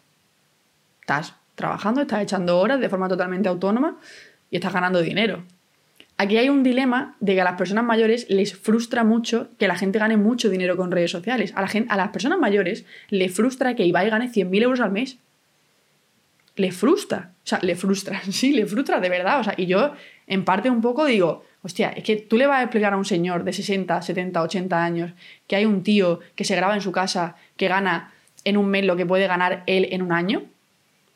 Estás 1.00 1.34
trabajando, 1.58 2.00
estás 2.00 2.22
echando 2.22 2.58
horas 2.58 2.80
de 2.80 2.88
forma 2.88 3.08
totalmente 3.08 3.48
autónoma 3.48 3.98
y 4.50 4.56
estás 4.56 4.72
ganando 4.72 5.02
dinero. 5.02 5.42
Aquí 6.16 6.36
hay 6.36 6.48
un 6.48 6.62
dilema 6.62 7.16
de 7.20 7.34
que 7.34 7.40
a 7.40 7.44
las 7.44 7.56
personas 7.56 7.84
mayores 7.84 8.26
les 8.30 8.56
frustra 8.56 9.04
mucho 9.04 9.50
que 9.58 9.68
la 9.68 9.76
gente 9.76 9.98
gane 9.98 10.16
mucho 10.16 10.48
dinero 10.48 10.76
con 10.76 10.90
redes 10.90 11.10
sociales. 11.10 11.52
A, 11.54 11.96
las 11.96 12.08
personas 12.08 12.38
mayores 12.38 12.86
les 13.08 13.32
frustra 13.32 13.76
que 13.76 13.84
Ibai 13.84 14.08
gane 14.08 14.30
100.000 14.30 14.62
euros 14.62 14.80
al 14.80 14.90
mes. 14.90 15.18
Le 16.56 16.72
frustra. 16.72 17.32
O 17.44 17.46
sea, 17.46 17.60
le 17.62 17.76
frustra. 17.76 18.20
Sí, 18.30 18.52
le 18.52 18.66
frustra 18.66 18.98
de 18.98 19.08
verdad. 19.08 19.40
O 19.40 19.44
sea, 19.44 19.54
y 19.56 19.66
yo 19.66 19.92
en 20.26 20.44
parte 20.44 20.70
un 20.70 20.80
poco 20.80 21.04
digo, 21.06 21.44
hostia, 21.62 21.90
es 21.90 22.02
que 22.02 22.16
tú 22.16 22.36
le 22.36 22.48
vas 22.48 22.60
a 22.60 22.62
explicar 22.62 22.94
a 22.94 22.96
un 22.96 23.04
señor 23.04 23.44
de 23.44 23.52
60, 23.52 24.02
70, 24.02 24.42
80 24.42 24.84
años 24.84 25.12
que 25.46 25.54
hay 25.54 25.66
un 25.66 25.84
tío 25.84 26.18
que 26.34 26.44
se 26.44 26.56
graba 26.56 26.74
en 26.74 26.80
su 26.80 26.90
casa 26.90 27.36
que 27.56 27.68
gana 27.68 28.12
en 28.44 28.56
un 28.56 28.68
mes 28.68 28.84
lo 28.84 28.96
que 28.96 29.06
puede 29.06 29.26
ganar 29.28 29.62
él 29.66 29.88
en 29.92 30.02
un 30.02 30.12
año 30.12 30.42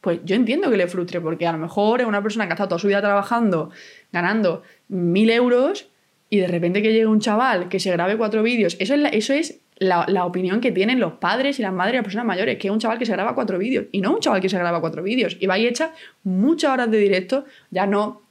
pues 0.02 0.18
yo 0.24 0.36
entiendo 0.36 0.70
que 0.70 0.76
le 0.76 0.88
frustre, 0.88 1.20
porque 1.20 1.46
a 1.46 1.52
lo 1.52 1.58
mejor 1.58 2.02
es 2.02 2.06
una 2.06 2.22
persona 2.22 2.46
que 2.46 2.52
ha 2.52 2.54
estado 2.54 2.68
toda 2.68 2.78
su 2.80 2.88
vida 2.88 3.00
trabajando, 3.00 3.70
ganando 4.12 4.62
mil 4.88 5.30
euros, 5.30 5.88
y 6.28 6.38
de 6.38 6.48
repente 6.48 6.82
que 6.82 6.92
llegue 6.92 7.06
un 7.06 7.20
chaval 7.20 7.68
que 7.68 7.78
se 7.78 7.90
grabe 7.92 8.16
cuatro 8.16 8.42
vídeos. 8.42 8.76
Eso 8.80 8.94
es, 8.94 9.00
la, 9.00 9.08
eso 9.10 9.32
es 9.32 9.60
la, 9.76 10.24
opinión 10.24 10.60
que 10.60 10.72
tienen 10.72 10.98
los 10.98 11.14
padres 11.14 11.58
y 11.60 11.62
las 11.62 11.72
madres 11.72 11.92
de 11.92 11.98
las 11.98 12.04
personas 12.04 12.26
mayores, 12.26 12.58
que 12.58 12.66
es 12.66 12.72
un 12.72 12.80
chaval 12.80 12.98
que 12.98 13.06
se 13.06 13.12
graba 13.12 13.34
cuatro 13.34 13.58
vídeos, 13.58 13.86
y 13.92 14.00
no 14.00 14.12
un 14.12 14.20
chaval 14.20 14.40
que 14.40 14.48
se 14.48 14.58
graba 14.58 14.80
cuatro 14.80 15.02
vídeos. 15.02 15.36
Y 15.38 15.46
vais 15.46 15.64
hecha 15.64 15.92
muchas 16.24 16.72
horas 16.72 16.90
de 16.90 16.98
directo, 16.98 17.44
ya 17.70 17.86
no 17.86 18.22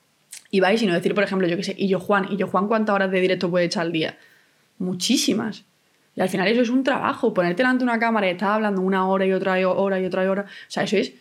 y 0.50 0.59
vais 0.59 0.79
sino 0.79 0.94
decir, 0.94 1.15
por 1.15 1.24
ejemplo, 1.24 1.47
yo 1.47 1.56
qué 1.56 1.63
sé, 1.63 1.75
y 1.77 1.88
yo 1.88 2.00
Juan, 2.00 2.27
y 2.29 2.35
yo 2.35 2.47
Juan, 2.47 2.67
¿cuántas 2.67 2.94
horas 2.94 3.09
de 3.12 3.21
directo 3.21 3.50
puede 3.50 3.65
echar 3.65 3.83
al 3.83 3.94
día? 3.94 4.17
Muchísimas. 4.77 5.63
Y 6.15 6.21
al 6.21 6.27
final 6.27 6.50
eso 6.50 6.62
es 6.62 6.69
un 6.69 6.83
trabajo, 6.83 7.33
ponerte 7.33 7.63
delante 7.63 7.85
de 7.85 7.89
una 7.89 8.00
cámara 8.00 8.27
y 8.27 8.31
estar 8.31 8.51
hablando 8.51 8.81
una 8.81 9.07
hora 9.07 9.25
y 9.25 9.31
otra 9.31 9.53
hora 9.69 10.00
y 10.01 10.06
otra 10.06 10.29
hora. 10.29 10.41
O 10.41 10.71
sea, 10.71 10.83
eso 10.83 10.97
es 10.97 11.13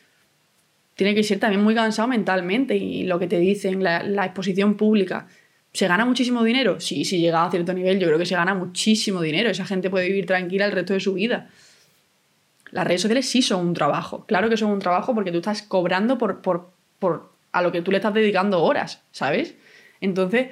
tiene 0.94 1.14
que 1.14 1.22
ser 1.22 1.38
también 1.38 1.62
muy 1.62 1.74
cansado 1.74 2.08
mentalmente 2.08 2.76
y 2.76 3.04
lo 3.04 3.18
que 3.18 3.26
te 3.26 3.38
dicen, 3.38 3.82
la, 3.82 4.24
exposición 4.24 4.76
pública. 4.76 5.28
¿Se 5.72 5.86
gana 5.86 6.04
muchísimo 6.04 6.42
dinero? 6.42 6.80
Sí, 6.80 7.04
si 7.04 7.20
llega 7.20 7.44
a 7.44 7.50
cierto 7.50 7.72
nivel, 7.72 7.98
yo 7.98 8.06
creo 8.06 8.18
que 8.18 8.26
se 8.26 8.34
gana 8.34 8.54
muchísimo 8.54 9.22
dinero. 9.22 9.50
Esa 9.50 9.64
gente 9.64 9.88
puede 9.88 10.08
vivir 10.08 10.26
tranquila 10.26 10.66
el 10.66 10.72
resto 10.72 10.92
de 10.92 11.00
su 11.00 11.14
vida. 11.14 11.48
Las 12.72 12.86
redes 12.86 13.02
sociales 13.02 13.28
sí 13.28 13.42
son 13.42 13.68
un 13.68 13.74
trabajo. 13.74 14.26
Claro 14.26 14.48
que 14.48 14.56
son 14.56 14.70
un 14.70 14.78
trabajo 14.78 15.14
porque 15.14 15.32
tú 15.32 15.38
estás 15.38 15.62
cobrando 15.62 16.18
por, 16.18 16.42
por, 16.42 16.72
por 16.98 17.32
a 17.52 17.62
lo 17.62 17.72
que 17.72 17.82
tú 17.82 17.90
le 17.90 17.98
estás 17.98 18.14
dedicando 18.14 18.62
horas, 18.62 19.02
¿sabes? 19.10 19.54
Entonces, 20.00 20.48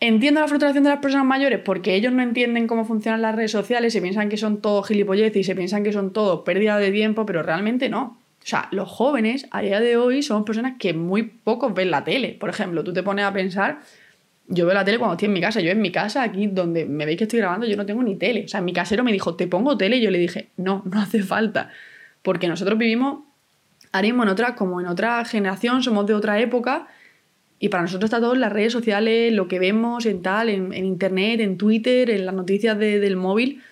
entiendo 0.00 0.40
la 0.40 0.48
frustración 0.48 0.84
de 0.84 0.90
las 0.90 0.98
personas 1.00 1.26
mayores 1.26 1.60
porque 1.64 1.94
ellos 1.94 2.12
no 2.12 2.22
entienden 2.22 2.66
cómo 2.66 2.84
funcionan 2.84 3.22
las 3.22 3.34
redes 3.34 3.50
sociales, 3.50 3.92
se 3.92 4.00
piensan 4.00 4.28
que 4.28 4.36
son 4.36 4.60
todo 4.60 4.82
gilipolleces 4.82 5.36
y 5.36 5.44
se 5.44 5.54
piensan 5.54 5.84
que 5.84 5.92
son 5.92 6.12
todo 6.12 6.44
pérdida 6.44 6.78
de 6.78 6.90
tiempo, 6.90 7.26
pero 7.26 7.42
realmente 7.42 7.88
no. 7.88 8.21
O 8.42 8.46
sea, 8.46 8.68
los 8.72 8.88
jóvenes 8.88 9.46
a 9.50 9.62
día 9.62 9.78
de 9.80 9.96
hoy 9.96 10.22
somos 10.22 10.44
personas 10.44 10.74
que 10.78 10.92
muy 10.94 11.22
pocos 11.22 11.72
ven 11.74 11.90
la 11.90 12.02
tele. 12.02 12.36
Por 12.38 12.50
ejemplo, 12.50 12.82
tú 12.82 12.92
te 12.92 13.02
pones 13.02 13.24
a 13.24 13.32
pensar, 13.32 13.78
yo 14.48 14.66
veo 14.66 14.74
la 14.74 14.84
tele 14.84 14.98
cuando 14.98 15.14
estoy 15.14 15.26
en 15.26 15.32
mi 15.32 15.40
casa. 15.40 15.60
Yo 15.60 15.70
en 15.70 15.80
mi 15.80 15.92
casa, 15.92 16.22
aquí 16.22 16.48
donde 16.48 16.84
me 16.84 17.06
veis 17.06 17.18
que 17.18 17.24
estoy 17.24 17.38
grabando, 17.38 17.66
yo 17.66 17.76
no 17.76 17.86
tengo 17.86 18.02
ni 18.02 18.16
tele. 18.16 18.44
O 18.44 18.48
sea, 18.48 18.60
mi 18.60 18.72
casero 18.72 19.04
me 19.04 19.12
dijo, 19.12 19.36
¿te 19.36 19.46
pongo 19.46 19.76
tele? 19.78 19.98
Y 19.98 20.02
yo 20.02 20.10
le 20.10 20.18
dije, 20.18 20.48
no, 20.56 20.82
no 20.84 21.00
hace 21.00 21.22
falta. 21.22 21.70
Porque 22.22 22.48
nosotros 22.48 22.78
vivimos 22.78 23.20
ahora 23.92 24.06
mismo 24.06 24.22
en 24.24 24.28
otra, 24.30 24.54
como 24.56 24.80
en 24.80 24.86
otra 24.88 25.24
generación, 25.24 25.82
somos 25.82 26.06
de 26.06 26.14
otra 26.14 26.40
época. 26.40 26.88
Y 27.60 27.68
para 27.68 27.82
nosotros 27.84 28.08
está 28.08 28.18
todo 28.18 28.34
en 28.34 28.40
las 28.40 28.52
redes 28.52 28.72
sociales, 28.72 29.32
lo 29.32 29.46
que 29.46 29.60
vemos 29.60 30.04
en 30.06 30.20
tal, 30.20 30.48
en, 30.48 30.74
internet, 30.74 31.38
en 31.40 31.56
Twitter, 31.56 32.10
en 32.10 32.26
las 32.26 32.34
noticias 32.34 32.76
del 32.76 33.16
móvil. 33.16 33.62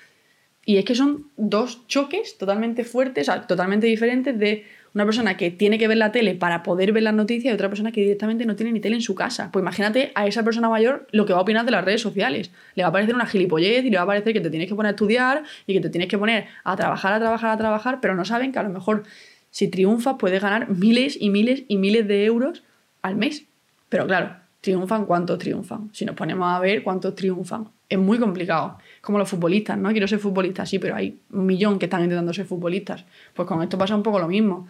Y 0.70 0.78
es 0.78 0.84
que 0.84 0.94
son 0.94 1.26
dos 1.36 1.84
choques 1.88 2.38
totalmente 2.38 2.84
fuertes, 2.84 3.28
o 3.28 3.32
sea, 3.32 3.44
totalmente 3.48 3.88
diferentes 3.88 4.38
de 4.38 4.66
una 4.94 5.04
persona 5.04 5.36
que 5.36 5.50
tiene 5.50 5.78
que 5.78 5.88
ver 5.88 5.96
la 5.96 6.12
tele 6.12 6.36
para 6.36 6.62
poder 6.62 6.92
ver 6.92 7.02
las 7.02 7.12
noticias 7.12 7.50
y 7.50 7.52
otra 7.52 7.68
persona 7.68 7.90
que 7.90 8.02
directamente 8.02 8.46
no 8.46 8.54
tiene 8.54 8.70
ni 8.70 8.78
tele 8.78 8.94
en 8.94 9.02
su 9.02 9.16
casa. 9.16 9.50
Pues 9.50 9.64
imagínate 9.64 10.12
a 10.14 10.28
esa 10.28 10.44
persona 10.44 10.68
mayor 10.68 11.08
lo 11.10 11.26
que 11.26 11.32
va 11.32 11.40
a 11.40 11.42
opinar 11.42 11.64
de 11.64 11.72
las 11.72 11.84
redes 11.84 12.00
sociales. 12.00 12.52
Le 12.76 12.84
va 12.84 12.90
a 12.90 12.92
parecer 12.92 13.16
una 13.16 13.26
gilipollez 13.26 13.84
y 13.84 13.90
le 13.90 13.96
va 13.96 14.04
a 14.04 14.06
parecer 14.06 14.32
que 14.32 14.40
te 14.40 14.48
tienes 14.48 14.68
que 14.68 14.76
poner 14.76 14.90
a 14.90 14.92
estudiar 14.92 15.42
y 15.66 15.74
que 15.74 15.80
te 15.80 15.90
tienes 15.90 16.08
que 16.08 16.16
poner 16.16 16.46
a 16.62 16.76
trabajar, 16.76 17.14
a 17.14 17.18
trabajar, 17.18 17.50
a 17.50 17.56
trabajar, 17.56 17.98
pero 18.00 18.14
no 18.14 18.24
saben 18.24 18.52
que 18.52 18.60
a 18.60 18.62
lo 18.62 18.70
mejor 18.70 19.02
si 19.50 19.66
triunfas 19.66 20.18
puedes 20.20 20.40
ganar 20.40 20.68
miles 20.70 21.16
y 21.20 21.30
miles 21.30 21.64
y 21.66 21.78
miles 21.78 22.06
de 22.06 22.26
euros 22.26 22.62
al 23.02 23.16
mes. 23.16 23.42
Pero 23.88 24.06
claro, 24.06 24.36
triunfan 24.60 25.04
cuántos 25.04 25.36
triunfan. 25.40 25.90
Si 25.92 26.04
nos 26.04 26.14
ponemos 26.14 26.48
a 26.48 26.60
ver 26.60 26.84
cuántos 26.84 27.16
triunfan, 27.16 27.70
es 27.90 27.98
muy 27.98 28.18
complicado 28.18 28.78
como 29.02 29.18
los 29.18 29.28
futbolistas, 29.28 29.76
¿no? 29.76 29.90
Quiero 29.90 30.06
ser 30.06 30.20
futbolista, 30.20 30.64
sí, 30.64 30.78
pero 30.78 30.94
hay 30.94 31.18
un 31.32 31.44
millón 31.44 31.78
que 31.78 31.86
están 31.86 32.02
intentando 32.02 32.32
ser 32.32 32.46
futbolistas. 32.46 33.04
Pues 33.34 33.46
con 33.46 33.62
esto 33.62 33.76
pasa 33.76 33.96
un 33.96 34.04
poco 34.04 34.20
lo 34.20 34.28
mismo. 34.28 34.68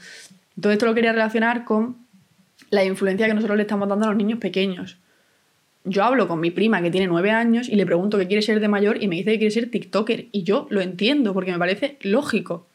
Todo 0.61 0.73
esto 0.73 0.87
lo 0.87 0.95
quería 0.95 1.13
relacionar 1.13 1.65
con 1.65 1.97
la 2.71 2.83
influencia 2.83 3.27
que 3.27 3.35
nosotros 3.35 3.57
le 3.59 3.63
estamos 3.63 3.89
dando 3.89 4.07
a 4.07 4.09
los 4.09 4.17
niños 4.17 4.39
pequeños. 4.39 4.97
Yo 5.85 6.03
hablo 6.03 6.29
con 6.29 6.41
mi 6.41 6.51
prima 6.51 6.83
que 6.83 6.91
tiene 6.91 7.07
nueve 7.07 7.31
años 7.31 7.69
y 7.69 7.77
le 7.77 7.85
pregunto 7.85 8.19
qué 8.19 8.27
quiere 8.27 8.43
ser 8.43 8.59
de 8.59 8.69
mayor 8.69 9.03
y 9.03 9.09
me 9.09 9.17
dice 9.17 9.33
que 9.33 9.39
quiere 9.39 9.51
ser 9.51 9.71
TikToker. 9.71 10.29
Y 10.33 10.43
yo 10.43 10.67
lo 10.71 10.81
entiendo 10.81 11.35
porque 11.35 11.53
me 11.53 11.59
parece 11.59 11.99
lógico. 12.01 12.67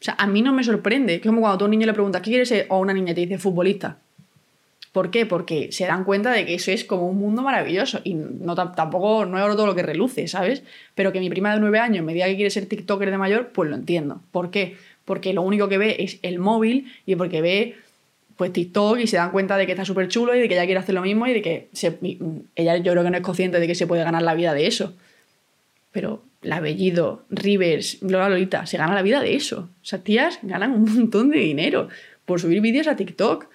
O 0.00 0.04
sea, 0.04 0.14
a 0.18 0.26
mí 0.26 0.42
no 0.42 0.52
me 0.52 0.62
sorprende. 0.62 1.16
Es 1.16 1.22
como 1.22 1.40
cuando 1.40 1.64
a 1.64 1.66
un 1.66 1.70
niño 1.70 1.86
le 1.86 1.94
preguntas, 1.94 2.20
¿qué 2.22 2.30
quieres 2.30 2.48
ser? 2.48 2.66
O 2.68 2.76
a 2.76 2.78
una 2.78 2.92
niña 2.92 3.14
te 3.14 3.22
dice 3.22 3.38
futbolista. 3.38 3.98
¿Por 4.98 5.12
qué? 5.12 5.26
Porque 5.26 5.70
se 5.70 5.86
dan 5.86 6.02
cuenta 6.02 6.32
de 6.32 6.44
que 6.44 6.54
eso 6.54 6.72
es 6.72 6.82
como 6.82 7.08
un 7.08 7.18
mundo 7.18 7.40
maravilloso. 7.40 8.00
Y 8.02 8.14
no, 8.14 8.56
tampoco 8.56 9.26
no 9.26 9.38
es 9.38 9.54
todo 9.54 9.64
lo 9.64 9.76
que 9.76 9.84
reluce, 9.84 10.26
¿sabes? 10.26 10.64
Pero 10.96 11.12
que 11.12 11.20
mi 11.20 11.30
prima 11.30 11.54
de 11.54 11.60
nueve 11.60 11.78
años 11.78 12.04
me 12.04 12.14
diga 12.14 12.26
que 12.26 12.34
quiere 12.34 12.50
ser 12.50 12.66
TikToker 12.66 13.08
de 13.08 13.16
mayor, 13.16 13.50
pues 13.50 13.70
lo 13.70 13.76
entiendo. 13.76 14.20
¿Por 14.32 14.50
qué? 14.50 14.76
Porque 15.04 15.32
lo 15.32 15.42
único 15.42 15.68
que 15.68 15.78
ve 15.78 15.94
es 16.00 16.18
el 16.22 16.40
móvil 16.40 16.92
y 17.06 17.14
porque 17.14 17.40
ve 17.40 17.76
pues 18.36 18.52
TikTok 18.52 18.98
y 18.98 19.06
se 19.06 19.18
dan 19.18 19.30
cuenta 19.30 19.56
de 19.56 19.66
que 19.66 19.72
está 19.72 19.84
súper 19.84 20.08
chulo 20.08 20.34
y 20.34 20.40
de 20.40 20.48
que 20.48 20.54
ella 20.54 20.64
quiere 20.64 20.80
hacer 20.80 20.96
lo 20.96 21.02
mismo 21.02 21.28
y 21.28 21.32
de 21.32 21.42
que 21.42 21.68
ella 22.56 22.76
yo 22.78 22.90
creo 22.90 23.04
que 23.04 23.10
no 23.10 23.16
es 23.18 23.22
consciente 23.22 23.60
de 23.60 23.68
que 23.68 23.76
se 23.76 23.86
puede 23.86 24.02
ganar 24.02 24.22
la 24.22 24.34
vida 24.34 24.52
de 24.52 24.66
eso. 24.66 24.94
Pero 25.92 26.24
Labellido, 26.42 27.22
Rivers, 27.30 28.02
Lola 28.02 28.28
Lolita, 28.28 28.66
se 28.66 28.78
gana 28.78 28.96
la 28.96 29.02
vida 29.02 29.20
de 29.20 29.36
eso. 29.36 29.68
O 29.80 29.84
sea, 29.84 30.02
tías 30.02 30.40
ganan 30.42 30.72
un 30.72 30.92
montón 30.92 31.30
de 31.30 31.38
dinero 31.38 31.86
por 32.24 32.40
subir 32.40 32.60
vídeos 32.60 32.88
a 32.88 32.96
TikTok. 32.96 33.46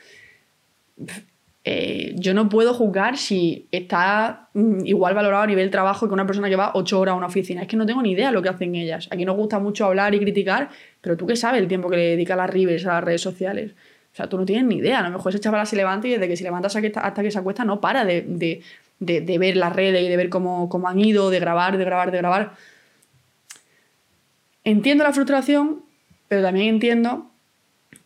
Eh, 1.65 2.13
yo 2.17 2.34
no 2.34 2.50
puedo 2.50 2.74
juzgar 2.74 3.17
si 3.17 3.67
está 3.72 4.50
mm, 4.53 4.86
igual 4.86 5.13
valorado 5.15 5.43
a 5.43 5.48
nivel 5.48 5.70
trabajo 5.72 6.08
que 6.08 6.13
una 6.13 6.27
persona 6.27 6.50
que 6.50 6.58
va 6.58 6.72
ocho 6.74 7.00
horas 7.00 7.13
a 7.13 7.15
una 7.15 7.27
oficina. 7.27 7.62
Es 7.62 7.67
que 7.67 7.77
no 7.77 7.86
tengo 7.86 8.01
ni 8.01 8.12
idea 8.12 8.27
de 8.27 8.34
lo 8.34 8.41
que 8.41 8.50
hacen 8.50 8.75
ellas. 8.75 9.08
Aquí 9.12 9.24
nos 9.24 9.38
gusta 9.38 9.60
mucho 9.60 9.86
hablar 9.86 10.13
y 10.13 10.20
criticar, 10.20 10.70
pero 11.00 11.15
tú 11.15 11.25
qué 11.25 11.36
sabes 11.36 11.62
el 11.62 11.67
tiempo 11.67 11.89
que 11.89 11.96
le 11.96 12.03
dedica 12.10 12.34
a 12.34 12.38
las 12.38 12.50
Rivers 12.50 12.86
a 12.86 12.93
las 12.93 13.03
redes 13.03 13.22
sociales. 13.22 13.72
O 14.12 14.15
sea, 14.15 14.27
tú 14.27 14.38
no 14.38 14.46
tienes 14.46 14.65
ni 14.65 14.75
idea. 14.75 15.00
A 15.00 15.03
lo 15.03 15.12
mejor 15.12 15.32
esa 15.32 15.39
chavala 15.39 15.65
se 15.65 15.75
levanta 15.75 16.08
y 16.08 16.12
desde 16.12 16.27
que 16.27 16.36
se 16.36 16.43
levanta 16.43 16.67
hasta 16.67 17.24
que 17.24 17.32
se 17.32 17.39
acuesta 17.39 17.65
no 17.65 17.79
para 17.79 18.05
de, 18.05 18.62
de, 19.00 19.38
ver 19.38 19.58
las 19.58 19.74
redes 19.74 20.03
y 20.03 20.10
de 20.10 20.17
ver 20.17 20.29
cómo, 20.29 20.70
cómo 20.70 20.88
han 20.88 21.00
ido, 21.00 21.29
de 21.29 21.39
grabar, 21.39 21.77
de 21.77 21.86
grabar, 21.86 22.12
de 22.12 22.17
grabar. 22.17 22.53
Entiendo 24.65 25.03
la 25.03 25.13
frustración, 25.13 25.82
pero 26.27 26.41
también 26.41 26.67
entiendo 26.67 27.33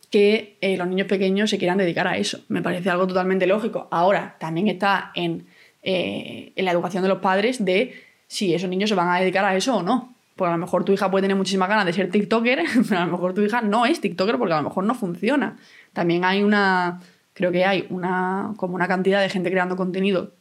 que 0.09 0.57
eh, 0.61 0.77
los 0.77 0.87
niños 0.87 1.07
pequeños 1.07 1.49
se 1.49 1.57
quieran 1.57 1.77
dedicar 1.77 2.07
a 2.07 2.17
eso. 2.17 2.39
Me 2.47 2.61
parece 2.61 2.89
algo 2.89 3.07
totalmente 3.07 3.45
lógico. 3.47 3.87
Ahora, 3.91 4.37
también 4.39 4.67
está 4.67 5.11
en, 5.15 5.47
eh, 5.83 6.53
en 6.55 6.65
la 6.65 6.71
educación 6.71 7.03
de 7.03 7.09
los 7.09 7.19
padres 7.19 7.63
de 7.63 7.93
si 8.27 8.53
esos 8.53 8.69
niños 8.69 8.89
se 8.89 8.95
van 8.95 9.09
a 9.09 9.19
dedicar 9.19 9.43
a 9.45 9.55
eso 9.55 9.77
o 9.77 9.83
no. 9.83 10.13
Porque 10.35 10.49
a 10.49 10.55
lo 10.55 10.59
mejor 10.59 10.85
tu 10.85 10.93
hija 10.93 11.09
puede 11.09 11.23
tener 11.23 11.35
muchísimas 11.35 11.67
ganas 11.67 11.85
de 11.85 11.93
ser 11.93 12.11
TikToker, 12.11 12.63
pero 12.87 13.01
a 13.01 13.05
lo 13.05 13.11
mejor 13.11 13.33
tu 13.33 13.41
hija 13.41 13.61
no 13.61 13.85
es 13.85 13.99
TikToker 13.99 14.37
porque 14.37 14.53
a 14.53 14.57
lo 14.57 14.69
mejor 14.69 14.83
no 14.83 14.95
funciona. 14.95 15.57
También 15.93 16.23
hay 16.23 16.43
una, 16.43 17.01
creo 17.33 17.51
que 17.51 17.65
hay 17.65 17.87
una, 17.89 18.53
como 18.55 18.75
una 18.75 18.87
cantidad 18.87 19.21
de 19.21 19.29
gente 19.29 19.51
creando 19.51 19.75
contenido 19.75 20.33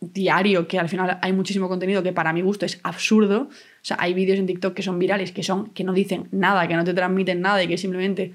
diario, 0.00 0.68
que 0.68 0.78
al 0.78 0.88
final 0.88 1.18
hay 1.22 1.32
muchísimo 1.32 1.68
contenido 1.68 2.02
que 2.02 2.12
para 2.12 2.32
mi 2.32 2.42
gusto 2.42 2.66
es 2.66 2.80
absurdo. 2.82 3.42
O 3.42 3.50
sea, 3.80 3.96
hay 4.00 4.12
vídeos 4.12 4.38
en 4.38 4.46
TikTok 4.46 4.74
que 4.74 4.82
son 4.82 4.98
virales, 4.98 5.32
que 5.32 5.42
son, 5.42 5.70
que 5.70 5.84
no 5.84 5.92
dicen 5.92 6.28
nada, 6.30 6.68
que 6.68 6.74
no 6.76 6.84
te 6.84 6.92
transmiten 6.92 7.40
nada 7.40 7.62
y 7.62 7.68
que 7.68 7.78
simplemente 7.78 8.32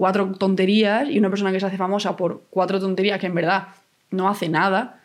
cuatro 0.00 0.32
tonterías 0.32 1.10
y 1.10 1.18
una 1.18 1.28
persona 1.28 1.52
que 1.52 1.60
se 1.60 1.66
hace 1.66 1.76
famosa 1.76 2.16
por 2.16 2.44
cuatro 2.48 2.80
tonterías 2.80 3.20
que 3.20 3.26
en 3.26 3.34
verdad 3.34 3.68
no 4.10 4.30
hace 4.30 4.48
nada. 4.48 4.98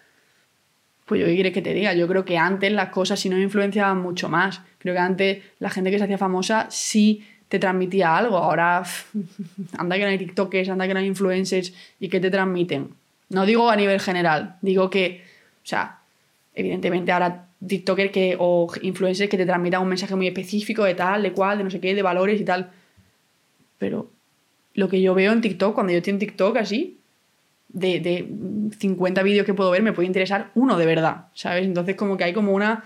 Pues 1.05 1.19
yo 1.19 1.27
qué 1.27 1.33
quieres 1.33 1.51
que 1.51 1.61
te 1.61 1.73
diga, 1.73 1.93
yo 1.93 2.07
creo 2.07 2.23
que 2.23 2.37
antes 2.37 2.71
las 2.71 2.91
cosas 2.91 3.19
sí 3.19 3.27
nos 3.27 3.41
influenciaban 3.41 3.97
mucho 3.97 4.29
más. 4.29 4.61
Creo 4.77 4.93
que 4.93 5.01
antes 5.01 5.43
la 5.59 5.69
gente 5.69 5.91
que 5.91 5.97
se 5.97 6.05
hacía 6.05 6.17
famosa 6.17 6.67
sí 6.69 7.27
te 7.49 7.59
transmitía 7.59 8.15
algo. 8.15 8.37
Ahora, 8.37 8.83
anda 9.77 9.97
que 9.97 10.03
no 10.03 10.07
hay 10.07 10.17
TikTokers, 10.17 10.69
anda 10.69 10.87
que 10.87 10.93
no 10.93 11.01
hay 11.01 11.07
influencers 11.07 11.73
y 11.99 12.07
que 12.07 12.21
te 12.21 12.31
transmiten. 12.31 12.91
No 13.27 13.45
digo 13.45 13.69
a 13.69 13.75
nivel 13.75 13.99
general, 13.99 14.55
digo 14.61 14.89
que, 14.89 15.25
o 15.61 15.67
sea, 15.67 15.99
evidentemente 16.53 17.11
ahora 17.11 17.47
TikTokers 17.67 18.13
que, 18.13 18.37
o 18.39 18.71
influencers 18.81 19.29
que 19.29 19.35
te 19.35 19.45
transmitan 19.45 19.81
un 19.81 19.89
mensaje 19.89 20.15
muy 20.15 20.27
específico 20.27 20.85
de 20.85 20.95
tal, 20.95 21.21
de 21.21 21.33
cual, 21.33 21.57
de 21.57 21.65
no 21.65 21.69
sé 21.69 21.81
qué, 21.81 21.93
de 21.93 22.01
valores 22.01 22.39
y 22.39 22.45
tal. 22.45 22.71
Pero 23.77 24.14
lo 24.75 24.87
que 24.87 25.01
yo 25.01 25.15
veo 25.15 25.31
en 25.31 25.41
TikTok, 25.41 25.73
cuando 25.73 25.91
yo 25.91 25.97
estoy 25.97 26.13
en 26.13 26.19
TikTok 26.19 26.57
así, 26.57 26.99
de, 27.69 27.99
de 27.99 28.29
50 28.77 29.23
vídeos 29.23 29.45
que 29.45 29.53
puedo 29.53 29.71
ver, 29.71 29.81
me 29.81 29.93
puede 29.93 30.07
interesar 30.07 30.51
uno 30.53 30.77
de 30.77 30.85
verdad, 30.85 31.27
¿sabes? 31.33 31.65
Entonces 31.65 31.95
como 31.95 32.15
que 32.17 32.25
hay 32.25 32.33
como 32.33 32.53
una 32.53 32.83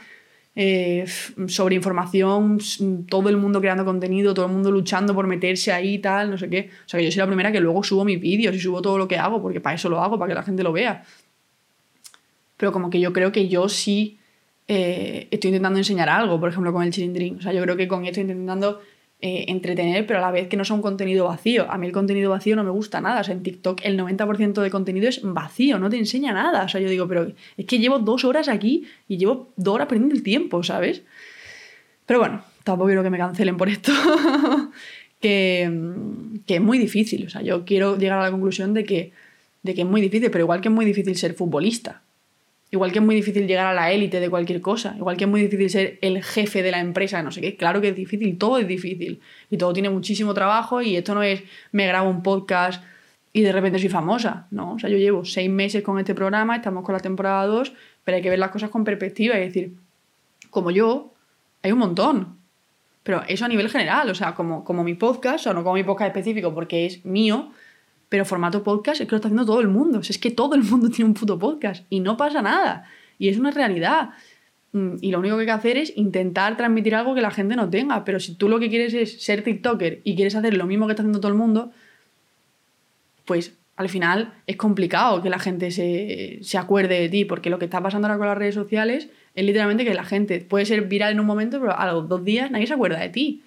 eh, 0.56 1.06
sobreinformación, 1.48 2.60
todo 3.08 3.30
el 3.30 3.38
mundo 3.38 3.62
creando 3.62 3.86
contenido, 3.86 4.34
todo 4.34 4.48
el 4.48 4.52
mundo 4.52 4.72
luchando 4.72 5.14
por 5.14 5.28
meterse 5.28 5.72
ahí 5.72 5.96
y 5.96 6.00
tal, 6.00 6.32
no 6.32 6.38
sé 6.38 6.50
qué. 6.50 6.70
O 6.86 6.90
sea, 6.90 7.00
que 7.00 7.06
yo 7.06 7.12
soy 7.12 7.20
la 7.20 7.28
primera 7.28 7.52
que 7.52 7.60
luego 7.60 7.84
subo 7.84 8.04
mis 8.04 8.20
vídeos 8.20 8.56
y 8.56 8.60
subo 8.60 8.82
todo 8.82 8.98
lo 8.98 9.08
que 9.08 9.18
hago, 9.18 9.42
porque 9.42 9.62
para 9.62 9.76
eso 9.76 9.90
lo 9.90 10.02
hago, 10.02 10.18
para 10.18 10.30
que 10.30 10.36
la 10.36 10.44
gente 10.44 10.64
lo 10.64 10.72
vea. 10.72 11.04
Pero 12.58 12.72
como 12.72 12.90
que 12.90 13.00
yo 13.00 13.14
creo 13.14 13.32
que 13.32 13.48
yo 13.48 13.70
sí 13.70 14.20
eh, 14.68 15.28
estoy 15.32 15.50
intentando 15.50 15.80
enseñar 15.80 16.10
algo, 16.10 16.40
por 16.40 16.50
ejemplo, 16.50 16.74
con 16.74 16.84
el 16.84 16.92
Chilindrín. 16.92 17.38
O 17.38 17.42
sea, 17.42 17.54
yo 17.54 17.62
creo 17.62 17.78
que 17.78 17.88
con 17.88 18.06
esto 18.06 18.20
estoy 18.20 18.32
intentando 18.32 18.82
eh, 19.22 19.46
entretener, 19.50 20.08
pero 20.08 20.20
a 20.20 20.22
la 20.22 20.32
vez 20.32 20.48
que 20.48 20.56
no 20.56 20.64
sea 20.64 20.78
un 20.78 20.82
contenido 20.82 21.26
vacío. 21.26 21.70
A 21.70 21.78
mí 21.78 21.86
el 21.86 21.92
contenido 21.92 22.30
vacío 22.30 22.56
no 22.56 22.64
me 22.64 22.70
gusta 22.70 23.02
nada. 23.02 23.22
En 23.30 23.44
TikTok 23.44 23.82
el 23.84 24.00
90% 24.00 24.62
de 24.62 24.72
contenido 24.72 25.10
es 25.10 25.20
vacío, 25.24 25.78
no 25.78 25.90
te 25.90 25.98
enseña 25.98 26.32
nada. 26.32 26.64
O 26.64 26.70
sea, 26.70 26.80
yo 26.80 26.90
digo, 26.90 27.06
pero 27.06 27.30
es 27.58 27.66
que 27.66 27.80
llevo 27.80 28.00
dos 28.00 28.24
horas 28.24 28.48
aquí 28.48 28.86
y 29.10 29.18
llevo 29.18 29.52
dos 29.58 29.76
horas 29.76 29.88
perdiendo 29.88 30.16
el 30.16 30.24
tiempo, 30.24 30.64
¿sabes? 30.64 31.02
Pero 32.06 32.20
bueno, 32.20 32.44
tampoco 32.64 32.88
quiero 32.88 33.04
que 33.04 33.10
me 33.10 33.18
cancelen 33.18 33.58
por 33.58 33.68
esto. 33.68 33.92
que, 35.20 35.70
que, 36.48 36.56
es 36.56 36.62
muy 36.62 36.78
difícil. 36.78 37.26
O 37.26 37.30
sea, 37.30 37.42
yo 37.42 37.66
quiero 37.66 37.98
llegar 37.98 38.20
a 38.20 38.24
la 38.24 38.32
conclusión 38.32 38.74
de 38.74 38.86
que, 38.86 39.12
de 39.64 39.76
que 39.76 39.82
es 39.82 39.88
muy 39.88 40.00
difícil, 40.00 40.32
pero 40.32 40.46
igual 40.46 40.62
que 40.62 40.70
es 40.70 40.74
muy 40.74 40.86
difícil 40.86 41.18
ser 41.18 41.34
futbolista. 41.34 42.04
Igual 42.72 42.92
que 42.92 43.00
es 43.00 43.06
muy 43.06 43.16
difícil 43.16 43.48
llegar 43.48 43.66
a 43.66 43.74
la 43.74 43.92
élite 43.92 44.20
de 44.20 44.30
cualquier 44.30 44.62
cosa, 44.62 44.94
igual 44.96 45.18
que 45.18 45.24
es 45.24 45.30
muy 45.30 45.42
difícil 45.42 45.70
ser 45.72 45.98
el 46.02 46.24
jefe 46.24 46.62
de 46.62 46.70
la 46.70 46.80
empresa, 46.80 47.24
no 47.24 47.32
sé 47.32 47.42
qué, 47.42 47.56
claro 47.56 47.82
que 47.82 47.90
es 47.90 47.96
difícil, 47.96 48.38
todo 48.38 48.60
es 48.60 48.68
difícil 48.68 49.22
y 49.50 49.58
todo 49.58 49.74
tiene 49.74 49.90
muchísimo 49.90 50.36
trabajo 50.36 50.80
y 50.82 50.96
esto 50.96 51.16
no 51.16 51.24
es 51.24 51.42
me 51.72 51.88
grabo 51.88 52.10
un 52.10 52.22
podcast 52.22 52.84
y 53.34 53.42
de 53.42 53.52
repente 53.52 53.80
soy 53.80 53.90
famosa, 53.90 54.48
no, 54.52 54.74
o 54.74 54.80
sea, 54.80 54.90
yo 54.90 54.98
llevo 54.98 55.26
seis 55.26 55.50
meses 55.50 55.84
con 55.84 55.98
este 55.98 56.14
programa, 56.14 56.58
estamos 56.58 56.84
con 56.84 56.94
la 56.94 57.00
temporada 57.00 57.46
2, 57.48 57.74
pero 58.04 58.16
hay 58.18 58.22
que 58.22 58.30
ver 58.30 58.40
las 58.40 58.52
cosas 58.52 58.70
con 58.70 58.84
perspectiva 58.84 59.36
y 59.38 59.40
decir, 59.40 59.74
como 60.52 60.70
yo, 60.70 61.14
hay 61.64 61.72
un 61.72 61.80
montón, 61.80 62.38
pero 63.02 63.24
eso 63.28 63.46
a 63.46 63.48
nivel 63.48 63.70
general, 63.70 64.10
o 64.10 64.16
sea, 64.16 64.36
como, 64.36 64.64
como 64.64 64.84
mi 64.84 64.94
podcast, 64.94 65.48
o 65.48 65.54
no 65.54 65.64
como 65.64 65.76
mi 65.76 65.84
podcast 65.84 66.10
específico 66.10 66.54
porque 66.54 66.86
es 66.86 67.06
mío, 67.06 67.52
pero 68.10 68.26
formato 68.26 68.64
podcast 68.64 69.02
es 69.02 69.08
que 69.08 69.12
lo 69.12 69.18
está 69.18 69.28
haciendo 69.28 69.46
todo 69.46 69.62
el 69.62 69.68
mundo. 69.68 70.00
es 70.00 70.18
que 70.18 70.32
todo 70.32 70.56
el 70.56 70.64
mundo 70.64 70.90
tiene 70.94 71.06
un 71.06 71.14
puto 71.14 71.38
podcast 71.38 71.86
y 71.90 72.00
no 72.00 72.18
pasa 72.18 72.42
nada. 72.42 72.86
Y 73.20 73.30
es 73.30 73.38
una 73.38 73.52
realidad. 73.52 74.10
Mm, 74.74 74.96
y 75.02 75.12
lo 75.12 75.20
único 75.20 75.36
que 75.36 75.42
hay 75.42 75.46
que 75.46 75.52
hacer 75.52 75.78
es 75.78 75.96
intentar 75.96 76.58
transmitir 76.58 76.96
algo 76.96 77.14
que 77.14 77.22
la 77.22 77.32
gente 77.32 77.56
no 77.56 77.70
tenga. 77.70 78.04
Pero 78.04 78.20
si 78.20 78.34
tú 78.34 78.50
lo 78.50 78.60
que 78.60 78.70
quieres 78.70 78.94
es 78.96 79.22
ser 79.22 79.44
TikToker 79.44 80.02
y 80.04 80.16
quieres 80.16 80.36
hacer 80.36 80.58
lo 80.58 80.66
mismo 80.66 80.88
que 80.88 80.94
está 80.94 81.04
haciendo 81.04 81.20
todo 81.20 81.32
el 81.32 81.38
mundo, 81.38 81.72
pues 83.26 83.56
al 83.76 83.88
final 83.88 84.34
es 84.48 84.58
complicado 84.58 85.22
que 85.22 85.30
la 85.30 85.40
gente 85.40 85.72
se, 85.72 86.40
se 86.42 86.58
acuerde 86.58 87.00
de 87.00 87.10
ti. 87.10 87.26
Porque 87.26 87.52
lo 87.52 87.60
que 87.60 87.66
está 87.66 87.82
pasando 87.82 88.08
ahora 88.08 88.18
con 88.18 88.28
las 88.28 88.38
redes 88.38 88.56
sociales 88.56 89.10
es 89.36 89.46
literalmente 89.46 89.86
que 89.86 89.94
la 89.94 90.04
gente 90.04 90.40
puede 90.40 90.66
ser 90.66 90.88
viral 90.88 91.14
en 91.14 91.20
un 91.20 91.28
momento, 91.28 91.60
pero 91.60 91.78
a 91.78 91.92
los 91.92 92.10
dos 92.10 92.26
días 92.26 92.50
nadie 92.50 92.66
se 92.66 92.74
acuerda 92.74 93.00
de 93.00 93.10
ti 93.10 93.44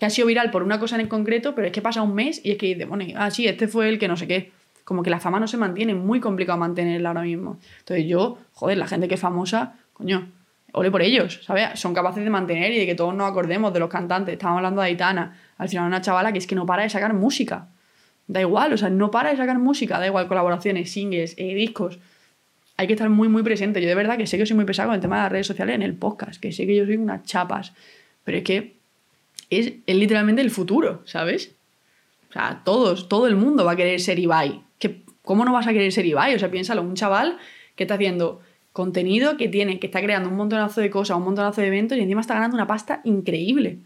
que 0.00 0.06
ha 0.06 0.10
sido 0.10 0.26
viral 0.26 0.50
por 0.50 0.62
una 0.62 0.80
cosa 0.80 0.98
en 0.98 1.06
concreto, 1.08 1.54
pero 1.54 1.66
es 1.66 1.72
que 1.74 1.82
pasa 1.82 2.00
un 2.00 2.14
mes 2.14 2.40
y 2.42 2.52
es 2.52 2.56
que 2.56 2.86
bueno, 2.86 3.04
ah, 3.16 3.30
sí, 3.30 3.46
este 3.46 3.68
fue 3.68 3.90
el 3.90 3.98
que 3.98 4.08
no 4.08 4.16
sé 4.16 4.26
qué. 4.26 4.50
Como 4.82 5.02
que 5.02 5.10
la 5.10 5.20
fama 5.20 5.38
no 5.38 5.46
se 5.46 5.58
mantiene, 5.58 5.94
muy 5.94 6.20
complicado 6.20 6.58
mantenerla 6.58 7.10
ahora 7.10 7.20
mismo. 7.20 7.58
Entonces 7.80 8.06
yo, 8.06 8.38
joder, 8.54 8.78
la 8.78 8.86
gente 8.86 9.08
que 9.08 9.14
es 9.16 9.20
famosa, 9.20 9.74
coño, 9.92 10.32
ole 10.72 10.90
por 10.90 11.02
ellos, 11.02 11.40
¿sabes? 11.44 11.78
Son 11.78 11.92
capaces 11.92 12.24
de 12.24 12.30
mantener 12.30 12.72
y 12.72 12.78
de 12.78 12.86
que 12.86 12.94
todos 12.94 13.14
nos 13.14 13.30
acordemos 13.30 13.74
de 13.74 13.80
los 13.80 13.90
cantantes. 13.90 14.32
Estamos 14.32 14.56
hablando 14.56 14.80
de 14.80 14.86
Aitana, 14.86 15.38
al 15.58 15.68
final 15.68 15.86
una 15.86 16.00
chavala 16.00 16.32
que 16.32 16.38
es 16.38 16.46
que 16.46 16.54
no 16.54 16.64
para 16.64 16.84
de 16.84 16.88
sacar 16.88 17.12
música. 17.12 17.68
Da 18.26 18.40
igual, 18.40 18.72
o 18.72 18.78
sea, 18.78 18.88
no 18.88 19.10
para 19.10 19.30
de 19.30 19.36
sacar 19.36 19.58
música, 19.58 19.98
da 19.98 20.06
igual 20.06 20.28
colaboraciones, 20.28 20.90
singles, 20.90 21.34
eh, 21.36 21.54
discos. 21.54 21.98
Hay 22.78 22.86
que 22.86 22.94
estar 22.94 23.10
muy, 23.10 23.28
muy 23.28 23.42
presente. 23.42 23.82
Yo 23.82 23.88
de 23.88 23.94
verdad 23.94 24.16
que 24.16 24.26
sé 24.26 24.38
que 24.38 24.46
soy 24.46 24.56
muy 24.56 24.64
pesado 24.64 24.88
con 24.88 24.94
el 24.94 25.02
tema 25.02 25.16
de 25.16 25.22
las 25.24 25.32
redes 25.32 25.46
sociales 25.46 25.74
en 25.74 25.82
el 25.82 25.94
podcast, 25.94 26.40
que 26.40 26.52
sé 26.52 26.66
que 26.66 26.74
yo 26.74 26.86
soy 26.86 26.96
unas 26.96 27.22
chapas, 27.24 27.74
pero 28.24 28.38
es 28.38 28.44
que 28.44 28.79
es, 29.50 29.72
literalmente 29.86 30.42
el 30.42 30.50
futuro, 30.50 31.02
¿sabes? 31.04 31.54
O 32.30 32.32
sea, 32.32 32.62
todos, 32.64 33.08
todo 33.08 33.26
el 33.26 33.36
mundo 33.36 33.64
va 33.64 33.72
a 33.72 33.76
querer 33.76 34.00
ser 34.00 34.18
Ibai. 34.18 34.62
¿Cómo 35.22 35.44
no 35.44 35.52
vas 35.52 35.66
a 35.66 35.72
querer 35.72 35.92
ser 35.92 36.06
Ibai? 36.06 36.34
O 36.34 36.38
sea, 36.38 36.50
piénsalo, 36.50 36.82
un 36.82 36.94
chaval 36.94 37.38
que 37.76 37.84
está 37.84 37.94
haciendo 37.94 38.40
contenido, 38.72 39.36
que 39.36 39.48
tiene, 39.48 39.78
que 39.78 39.86
está 39.86 40.00
creando 40.00 40.28
un 40.28 40.36
montonazo 40.36 40.80
de 40.80 40.90
cosas, 40.90 41.16
un 41.16 41.24
montonazo 41.24 41.60
de 41.60 41.66
eventos 41.66 41.98
y 41.98 42.00
encima 42.00 42.20
está 42.20 42.34
ganando 42.34 42.56
una 42.56 42.66
pasta 42.66 43.00
increíble. 43.04 43.78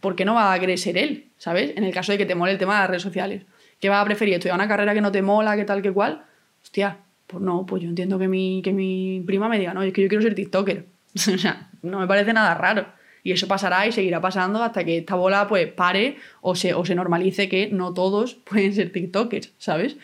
¿Por 0.00 0.16
qué 0.16 0.24
no 0.24 0.34
va 0.34 0.52
a 0.52 0.58
querer 0.58 0.78
ser 0.78 0.96
él? 0.96 1.28
¿Sabes? 1.36 1.72
En 1.76 1.84
el 1.84 1.92
caso 1.92 2.12
de 2.12 2.18
que 2.18 2.26
te 2.26 2.34
mole 2.34 2.52
el 2.52 2.58
tema 2.58 2.74
de 2.74 2.80
las 2.80 2.90
redes 2.90 3.02
sociales. 3.02 3.42
¿Qué 3.80 3.88
vas 3.88 4.00
a 4.00 4.04
preferir? 4.04 4.34
¿Estudiar 4.34 4.56
una 4.56 4.68
carrera 4.68 4.94
que 4.94 5.00
no 5.00 5.12
te 5.12 5.22
mola, 5.22 5.56
que 5.56 5.64
tal, 5.64 5.82
que 5.82 5.92
cual? 5.92 6.24
Hostia, 6.62 6.98
pues 7.26 7.42
no, 7.42 7.66
pues 7.66 7.82
yo 7.82 7.88
entiendo 7.88 8.18
que 8.18 8.28
mi, 8.28 8.62
que 8.62 8.72
mi 8.72 9.22
prima 9.26 9.48
me 9.48 9.58
diga, 9.58 9.74
no, 9.74 9.82
es 9.82 9.92
que 9.92 10.02
yo 10.02 10.08
quiero 10.08 10.22
ser 10.22 10.34
TikToker. 10.34 10.86
o 11.14 11.38
sea, 11.38 11.70
no 11.82 11.98
me 11.98 12.06
parece 12.06 12.32
nada 12.32 12.54
raro. 12.54 12.86
Y 13.24 13.32
eso 13.32 13.46
pasará 13.46 13.86
y 13.86 13.92
seguirá 13.92 14.20
pasando 14.20 14.62
hasta 14.62 14.84
que 14.84 14.98
esta 14.98 15.14
bola 15.14 15.46
pues 15.48 15.70
pare 15.72 16.16
o 16.40 16.54
se, 16.54 16.74
o 16.74 16.84
se 16.84 16.94
normalice 16.94 17.48
que 17.48 17.68
no 17.68 17.94
todos 17.94 18.34
pueden 18.44 18.74
ser 18.74 18.92
TikTokers, 18.92 19.52
¿sabes? 19.58 19.96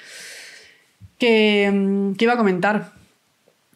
¿Qué, 1.19 1.71
mm, 1.73 2.15
¿Qué 2.15 2.25
iba 2.25 2.35
a 2.35 2.39
comentar? 2.39 2.93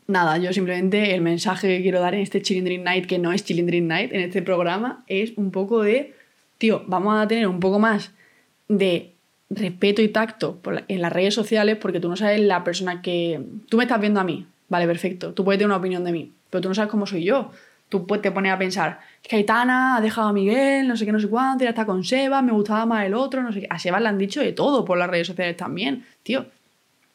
Nada, 0.06 0.36
yo 0.38 0.52
simplemente 0.52 1.14
el 1.14 1.20
mensaje 1.20 1.68
que 1.68 1.82
quiero 1.82 2.00
dar 2.00 2.14
en 2.14 2.20
este 2.20 2.42
Chilindrin 2.42 2.84
Night, 2.84 3.06
que 3.06 3.18
no 3.18 3.32
es 3.32 3.44
Chilindrin 3.44 3.88
Night, 3.88 4.12
en 4.12 4.20
este 4.20 4.42
programa, 4.42 5.04
es 5.06 5.32
un 5.36 5.50
poco 5.50 5.82
de 5.82 6.14
tío, 6.58 6.84
vamos 6.86 7.16
a 7.16 7.26
tener 7.26 7.48
un 7.48 7.60
poco 7.60 7.78
más 7.78 8.12
de 8.68 9.12
respeto 9.50 10.00
y 10.02 10.08
tacto 10.08 10.60
en 10.86 11.02
las 11.02 11.12
redes 11.12 11.34
sociales 11.34 11.76
porque 11.76 11.98
tú 11.98 12.08
no 12.08 12.16
sabes 12.16 12.40
la 12.40 12.62
persona 12.62 13.02
que... 13.02 13.40
Tú 13.68 13.76
me 13.76 13.84
estás 13.84 14.00
viendo 14.00 14.20
a 14.20 14.24
mí, 14.24 14.46
vale, 14.68 14.86
perfecto, 14.86 15.32
tú 15.32 15.44
puedes 15.44 15.58
tener 15.58 15.66
una 15.66 15.78
opinión 15.78 16.04
de 16.04 16.12
mí, 16.12 16.32
pero 16.50 16.62
tú 16.62 16.68
no 16.68 16.74
sabes 16.74 16.90
cómo 16.90 17.06
soy 17.06 17.24
yo. 17.24 17.50
Tú 17.92 18.06
te 18.06 18.30
pones 18.30 18.50
a 18.50 18.56
pensar, 18.56 19.00
es 19.22 19.28
que 19.28 19.36
Aitana 19.36 19.96
ha 19.96 20.00
dejado 20.00 20.28
a 20.28 20.32
Miguel, 20.32 20.88
no 20.88 20.96
sé 20.96 21.04
qué, 21.04 21.12
no 21.12 21.20
sé 21.20 21.28
cuánto, 21.28 21.64
ya 21.64 21.70
está 21.70 21.84
con 21.84 22.04
Seba, 22.04 22.40
me 22.40 22.50
gustaba 22.50 22.86
más 22.86 23.04
el 23.04 23.12
otro, 23.12 23.42
no 23.42 23.52
sé 23.52 23.60
qué. 23.60 23.66
A 23.68 23.78
Seba 23.78 24.00
le 24.00 24.08
han 24.08 24.16
dicho 24.16 24.40
de 24.40 24.52
todo 24.52 24.82
por 24.82 24.96
las 24.96 25.10
redes 25.10 25.26
sociales 25.26 25.58
también, 25.58 26.06
tío. 26.22 26.46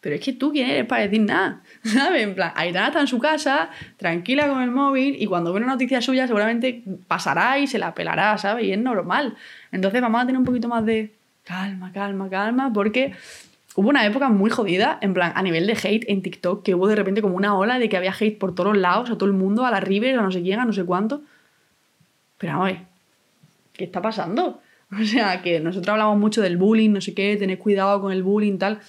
Pero 0.01 0.13
es 0.13 0.21
que 0.21 0.33
tú, 0.33 0.51
¿quién 0.51 0.69
eres 0.69 0.85
para 0.85 1.01
decir 1.01 1.21
nada? 1.21 1.63
¿Sabes? 1.83 2.21
En 2.21 2.35
plan, 2.35 2.51
Aitana 2.55 2.89
está 2.89 3.01
en 3.01 3.07
su 3.07 3.17
casa, 3.17 3.71
tranquila 3.97 4.47
con 4.47 4.61
el 4.61 4.69
móvil, 4.69 5.15
y 5.19 5.25
cuando 5.25 5.51
ve 5.51 5.57
una 5.57 5.65
noticia 5.65 5.99
suya 5.99 6.27
seguramente 6.27 6.83
pasará 7.07 7.57
y 7.57 7.65
se 7.65 7.79
la 7.79 7.95
pelará, 7.95 8.37
¿sabes? 8.37 8.65
Y 8.65 8.71
es 8.71 8.77
normal. 8.77 9.35
Entonces 9.71 9.99
vamos 9.99 10.21
a 10.21 10.27
tener 10.27 10.37
un 10.37 10.45
poquito 10.45 10.67
más 10.67 10.85
de 10.85 11.15
calma, 11.43 11.91
calma, 11.91 12.29
calma, 12.29 12.71
porque 12.71 13.15
hubo 13.77 13.89
una 13.89 14.03
época 14.07 14.29
muy 14.29 14.49
jodida, 14.49 14.97
en 15.01 15.13
plan, 15.13 15.31
a 15.35 15.43
nivel 15.43 15.67
de 15.67 15.73
hate 15.73 16.03
en 16.07 16.23
TikTok, 16.23 16.63
que 16.63 16.73
hubo 16.73 16.87
de 16.87 16.95
repente 16.95 17.21
como 17.21 17.35
una 17.35 17.55
ola 17.55 17.77
de 17.77 17.87
que 17.89 17.95
había 17.95 18.11
hate 18.11 18.35
por 18.39 18.55
todos 18.55 18.75
lados, 18.75 19.11
a 19.11 19.19
todo 19.19 19.29
el 19.29 19.33
mundo, 19.33 19.67
a 19.67 19.71
la 19.71 19.79
River, 19.79 20.17
a 20.17 20.23
no 20.23 20.31
sé 20.31 20.41
quién, 20.41 20.59
a 20.59 20.65
no 20.65 20.73
sé 20.73 20.83
cuánto. 20.83 21.21
Pero 22.39 22.57
vamos, 22.57 22.79
¿qué 23.73 23.85
está 23.85 24.01
pasando? 24.01 24.59
O 24.89 25.03
sea, 25.03 25.41
que 25.41 25.59
nosotros 25.59 25.89
hablamos 25.91 26.17
mucho 26.17 26.41
del 26.41 26.55
bullying, 26.55 26.91
no 26.91 27.01
sé 27.01 27.13
qué, 27.13 27.35
tener 27.35 27.59
cuidado 27.59 27.99
con 27.99 28.13
el 28.13 28.23
bullying, 28.23 28.57
tal. 28.57 28.79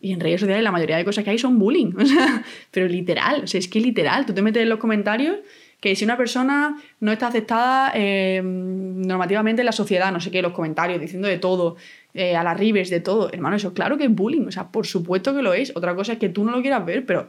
Y 0.00 0.12
en 0.12 0.20
redes 0.20 0.40
sociales 0.40 0.64
la 0.64 0.72
mayoría 0.72 0.96
de 0.96 1.04
cosas 1.04 1.22
que 1.22 1.30
hay 1.30 1.38
son 1.38 1.58
bullying. 1.58 1.92
O 1.98 2.06
sea, 2.06 2.42
pero 2.70 2.88
literal, 2.88 3.42
o 3.44 3.46
sea, 3.46 3.60
es 3.60 3.68
que 3.68 3.78
literal. 3.78 4.24
Tú 4.24 4.32
te 4.32 4.42
metes 4.42 4.62
en 4.62 4.70
los 4.70 4.78
comentarios 4.78 5.36
que 5.80 5.94
si 5.94 6.04
una 6.04 6.16
persona 6.16 6.76
no 7.00 7.12
está 7.12 7.28
aceptada 7.28 7.92
eh, 7.94 8.40
normativamente 8.42 9.62
en 9.62 9.66
la 9.66 9.72
sociedad, 9.72 10.12
no 10.12 10.20
sé 10.20 10.30
qué, 10.30 10.42
los 10.42 10.52
comentarios 10.52 11.00
diciendo 11.00 11.28
de 11.28 11.38
todo, 11.38 11.76
eh, 12.14 12.36
a 12.36 12.42
las 12.42 12.58
ribes, 12.58 12.90
de 12.90 13.00
todo, 13.00 13.30
hermano, 13.32 13.56
eso 13.56 13.72
claro 13.72 13.96
que 13.96 14.04
es 14.04 14.14
bullying, 14.14 14.46
o 14.48 14.52
sea, 14.52 14.72
por 14.72 14.86
supuesto 14.86 15.34
que 15.34 15.42
lo 15.42 15.54
es. 15.54 15.72
Otra 15.76 15.94
cosa 15.94 16.14
es 16.14 16.18
que 16.18 16.28
tú 16.28 16.44
no 16.44 16.50
lo 16.50 16.62
quieras 16.62 16.84
ver, 16.84 17.06
pero 17.06 17.28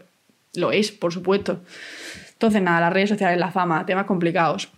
lo 0.55 0.71
es, 0.71 0.91
por 0.91 1.13
supuesto. 1.13 1.61
Entonces, 2.33 2.61
nada, 2.61 2.79
las 2.79 2.93
redes 2.93 3.09
sociales, 3.09 3.37
la 3.37 3.51
fama, 3.51 3.85
temas 3.85 4.05
complicados. 4.05 4.69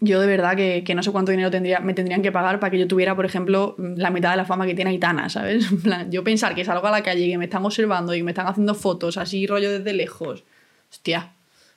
Yo 0.00 0.20
de 0.20 0.26
verdad 0.26 0.56
que, 0.56 0.84
que, 0.84 0.94
no 0.94 1.02
sé 1.02 1.12
cuánto 1.12 1.30
dinero 1.30 1.50
tendría, 1.50 1.80
me 1.80 1.94
tendrían 1.94 2.22
que 2.22 2.32
pagar 2.32 2.60
para 2.60 2.70
que 2.70 2.78
yo 2.78 2.88
tuviera, 2.88 3.14
por 3.14 3.24
ejemplo, 3.24 3.74
la 3.78 4.10
mitad 4.10 4.30
de 4.30 4.36
la 4.36 4.44
fama 4.44 4.66
que 4.66 4.74
tiene 4.74 4.90
Aitana, 4.90 5.28
¿sabes? 5.28 5.66
Yo 6.10 6.24
pensar 6.24 6.54
que 6.54 6.64
salgo 6.64 6.86
a 6.86 6.90
la 6.90 7.02
calle 7.02 7.26
y 7.26 7.30
que 7.30 7.38
me 7.38 7.44
están 7.44 7.64
observando 7.64 8.14
y 8.14 8.22
me 8.22 8.30
están 8.30 8.46
haciendo 8.46 8.74
fotos 8.74 9.18
así, 9.18 9.46
rollo 9.46 9.70
desde 9.70 9.92
lejos. 9.92 10.44
Hostia, 10.90 11.32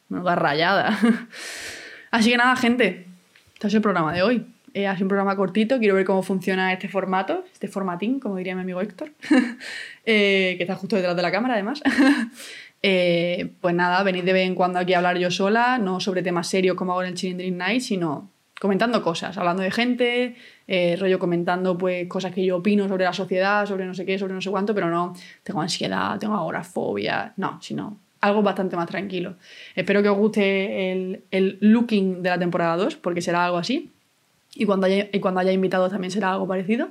da 0.10 0.36
rayada. 0.36 0.98
Así 2.12 2.32
que 2.32 2.38
nada, 2.38 2.56
gente, 2.56 3.08
este 3.54 3.68
es 3.68 3.74
el 3.74 3.82
programa 3.82 4.14
de 4.14 4.24
hoy. 4.24 4.46
Eh, 4.76 4.92
sido 4.94 5.06
un 5.06 5.08
programa 5.08 5.38
cortito, 5.38 5.80
quiero 5.80 5.96
ver 5.96 6.04
cómo 6.04 6.22
funciona 6.22 6.74
este 6.74 6.90
formato, 6.90 7.46
este 7.54 7.70
formatín, 7.70 8.20
como 8.20 8.36
diría 8.36 8.56
mi 8.56 8.62
amigo 8.62 8.82
Héctor, 8.82 9.14
eh, 10.06 10.56
que 10.58 10.64
está 10.64 10.76
justo 10.76 10.98
detrás 10.98 11.16
de 11.16 11.22
la 11.22 11.32
cámara 11.32 11.54
además. 11.56 11.82
Eh, 12.88 13.54
pues 13.62 13.74
nada, 13.74 14.04
venid 14.04 14.24
de 14.24 14.32
vez 14.32 14.46
en 14.46 14.54
cuando 14.54 14.78
aquí 14.78 14.94
a 14.94 14.98
hablar 14.98 15.18
yo 15.18 15.32
sola, 15.32 15.80
no 15.80 16.00
sobre 16.00 16.22
temas 16.22 16.48
serios 16.48 16.76
como 16.76 16.92
hago 16.92 17.02
en 17.02 17.08
el 17.08 17.14
Chilling 17.16 17.58
Night, 17.58 17.82
sino 17.82 18.30
comentando 18.62 19.02
cosas, 19.02 19.36
hablando 19.40 19.64
de 19.64 19.72
gente, 19.72 20.36
rollo 21.00 21.18
comentando 21.18 21.80
pues 21.80 22.08
cosas 22.08 22.32
que 22.32 22.46
yo 22.46 22.58
opino 22.58 22.88
sobre 22.88 23.06
la 23.06 23.14
sociedad, 23.14 23.66
sobre 23.66 23.88
no 23.88 23.96
sé 23.96 24.06
qué, 24.06 24.20
sobre 24.20 24.36
no 24.36 24.42
sé 24.42 24.52
cuánto, 24.52 24.76
pero 24.76 24.92
no 24.92 25.16
tengo 25.42 25.62
ansiedad, 25.62 26.20
tengo 26.20 26.36
agorafobia, 26.36 27.34
no, 27.38 27.60
sino 27.60 28.05
algo 28.26 28.42
bastante 28.42 28.76
más 28.76 28.88
tranquilo. 28.88 29.36
Espero 29.76 30.02
que 30.02 30.10
os 30.10 30.18
guste 30.18 30.92
el, 30.92 31.24
el 31.32 31.58
looking 31.62 32.22
de 32.22 32.30
la 32.30 32.40
temporada 32.40 32.78
2, 32.78 32.96
porque 32.98 33.22
será 33.22 33.46
algo 33.46 33.58
así. 33.58 33.92
Y 34.56 34.66
cuando, 34.66 34.88
haya, 34.88 35.10
y 35.12 35.20
cuando 35.20 35.42
haya 35.42 35.52
invitados 35.52 35.92
también 35.92 36.12
será 36.12 36.32
algo 36.32 36.48
parecido. 36.48 36.90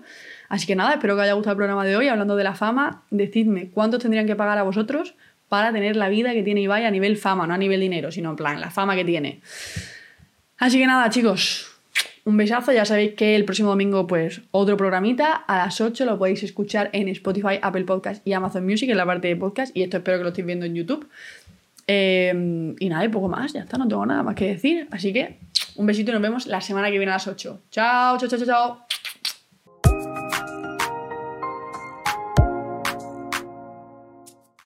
Así 0.48 0.66
que 0.66 0.76
nada, 0.76 0.92
espero 0.92 1.14
que 1.14 1.20
os 1.20 1.24
haya 1.24 1.32
gustado 1.32 1.52
el 1.52 1.56
programa 1.56 1.84
de 1.84 1.96
hoy. 1.96 2.08
Hablando 2.08 2.36
de 2.36 2.44
la 2.44 2.54
fama, 2.54 3.04
decidme 3.10 3.70
cuántos 3.70 4.00
tendrían 4.02 4.26
que 4.26 4.36
pagar 4.36 4.58
a 4.58 4.62
vosotros 4.62 5.14
para 5.48 5.72
tener 5.72 5.96
la 5.96 6.08
vida 6.08 6.32
que 6.32 6.42
tiene 6.42 6.60
Ibai 6.62 6.84
a 6.84 6.90
nivel 6.90 7.16
fama, 7.16 7.46
no 7.46 7.54
a 7.54 7.58
nivel 7.58 7.80
dinero, 7.80 8.10
sino 8.10 8.30
en 8.30 8.36
plan, 8.36 8.60
la 8.60 8.70
fama 8.70 8.94
que 8.94 9.04
tiene. 9.04 9.40
Así 10.59 10.78
que 10.78 10.87
nada, 10.87 11.09
chicos, 11.11 11.73
un 12.24 12.37
besazo. 12.37 12.72
Ya 12.72 12.84
sabéis 12.84 13.14
que 13.14 13.37
el 13.37 13.44
próximo 13.44 13.70
domingo, 13.70 14.06
pues, 14.06 14.42
otro 14.50 14.76
programita 14.76 15.32
a 15.32 15.58
las 15.58 15.80
8 15.80 16.04
lo 16.04 16.18
podéis 16.18 16.42
escuchar 16.42 16.90
en 16.92 17.08
Spotify, 17.08 17.58
Apple 17.60 17.84
Podcast 17.84 18.26
y 18.26 18.32
Amazon 18.32 18.64
Music 18.64 18.90
en 18.90 18.96
la 18.96 19.06
parte 19.06 19.28
de 19.28 19.37
podcast. 19.37 19.76
Y 19.76 19.82
esto 19.82 19.98
espero 19.98 20.18
que 20.18 20.24
lo 20.24 20.28
estéis 20.30 20.46
viendo 20.46 20.66
en 20.66 20.74
YouTube. 20.74 21.08
Eh, 21.87 22.74
y 22.78 22.88
nada, 22.88 23.04
y 23.04 23.08
poco 23.08 23.28
más, 23.28 23.52
ya 23.52 23.60
está, 23.60 23.76
no 23.76 23.87
tengo 23.87 24.06
nada 24.06 24.22
más 24.22 24.34
que 24.34 24.46
decir. 24.46 24.88
Así 24.90 25.12
que 25.12 25.38
un 25.76 25.87
besito 25.87 26.10
y 26.10 26.14
nos 26.14 26.22
vemos 26.22 26.46
la 26.46 26.60
semana 26.60 26.90
que 26.90 26.98
viene 26.98 27.12
a 27.12 27.16
las 27.16 27.26
8. 27.26 27.60
Chao, 27.70 28.18
chao, 28.18 28.28
chao, 28.28 28.46
chao. 28.46 28.84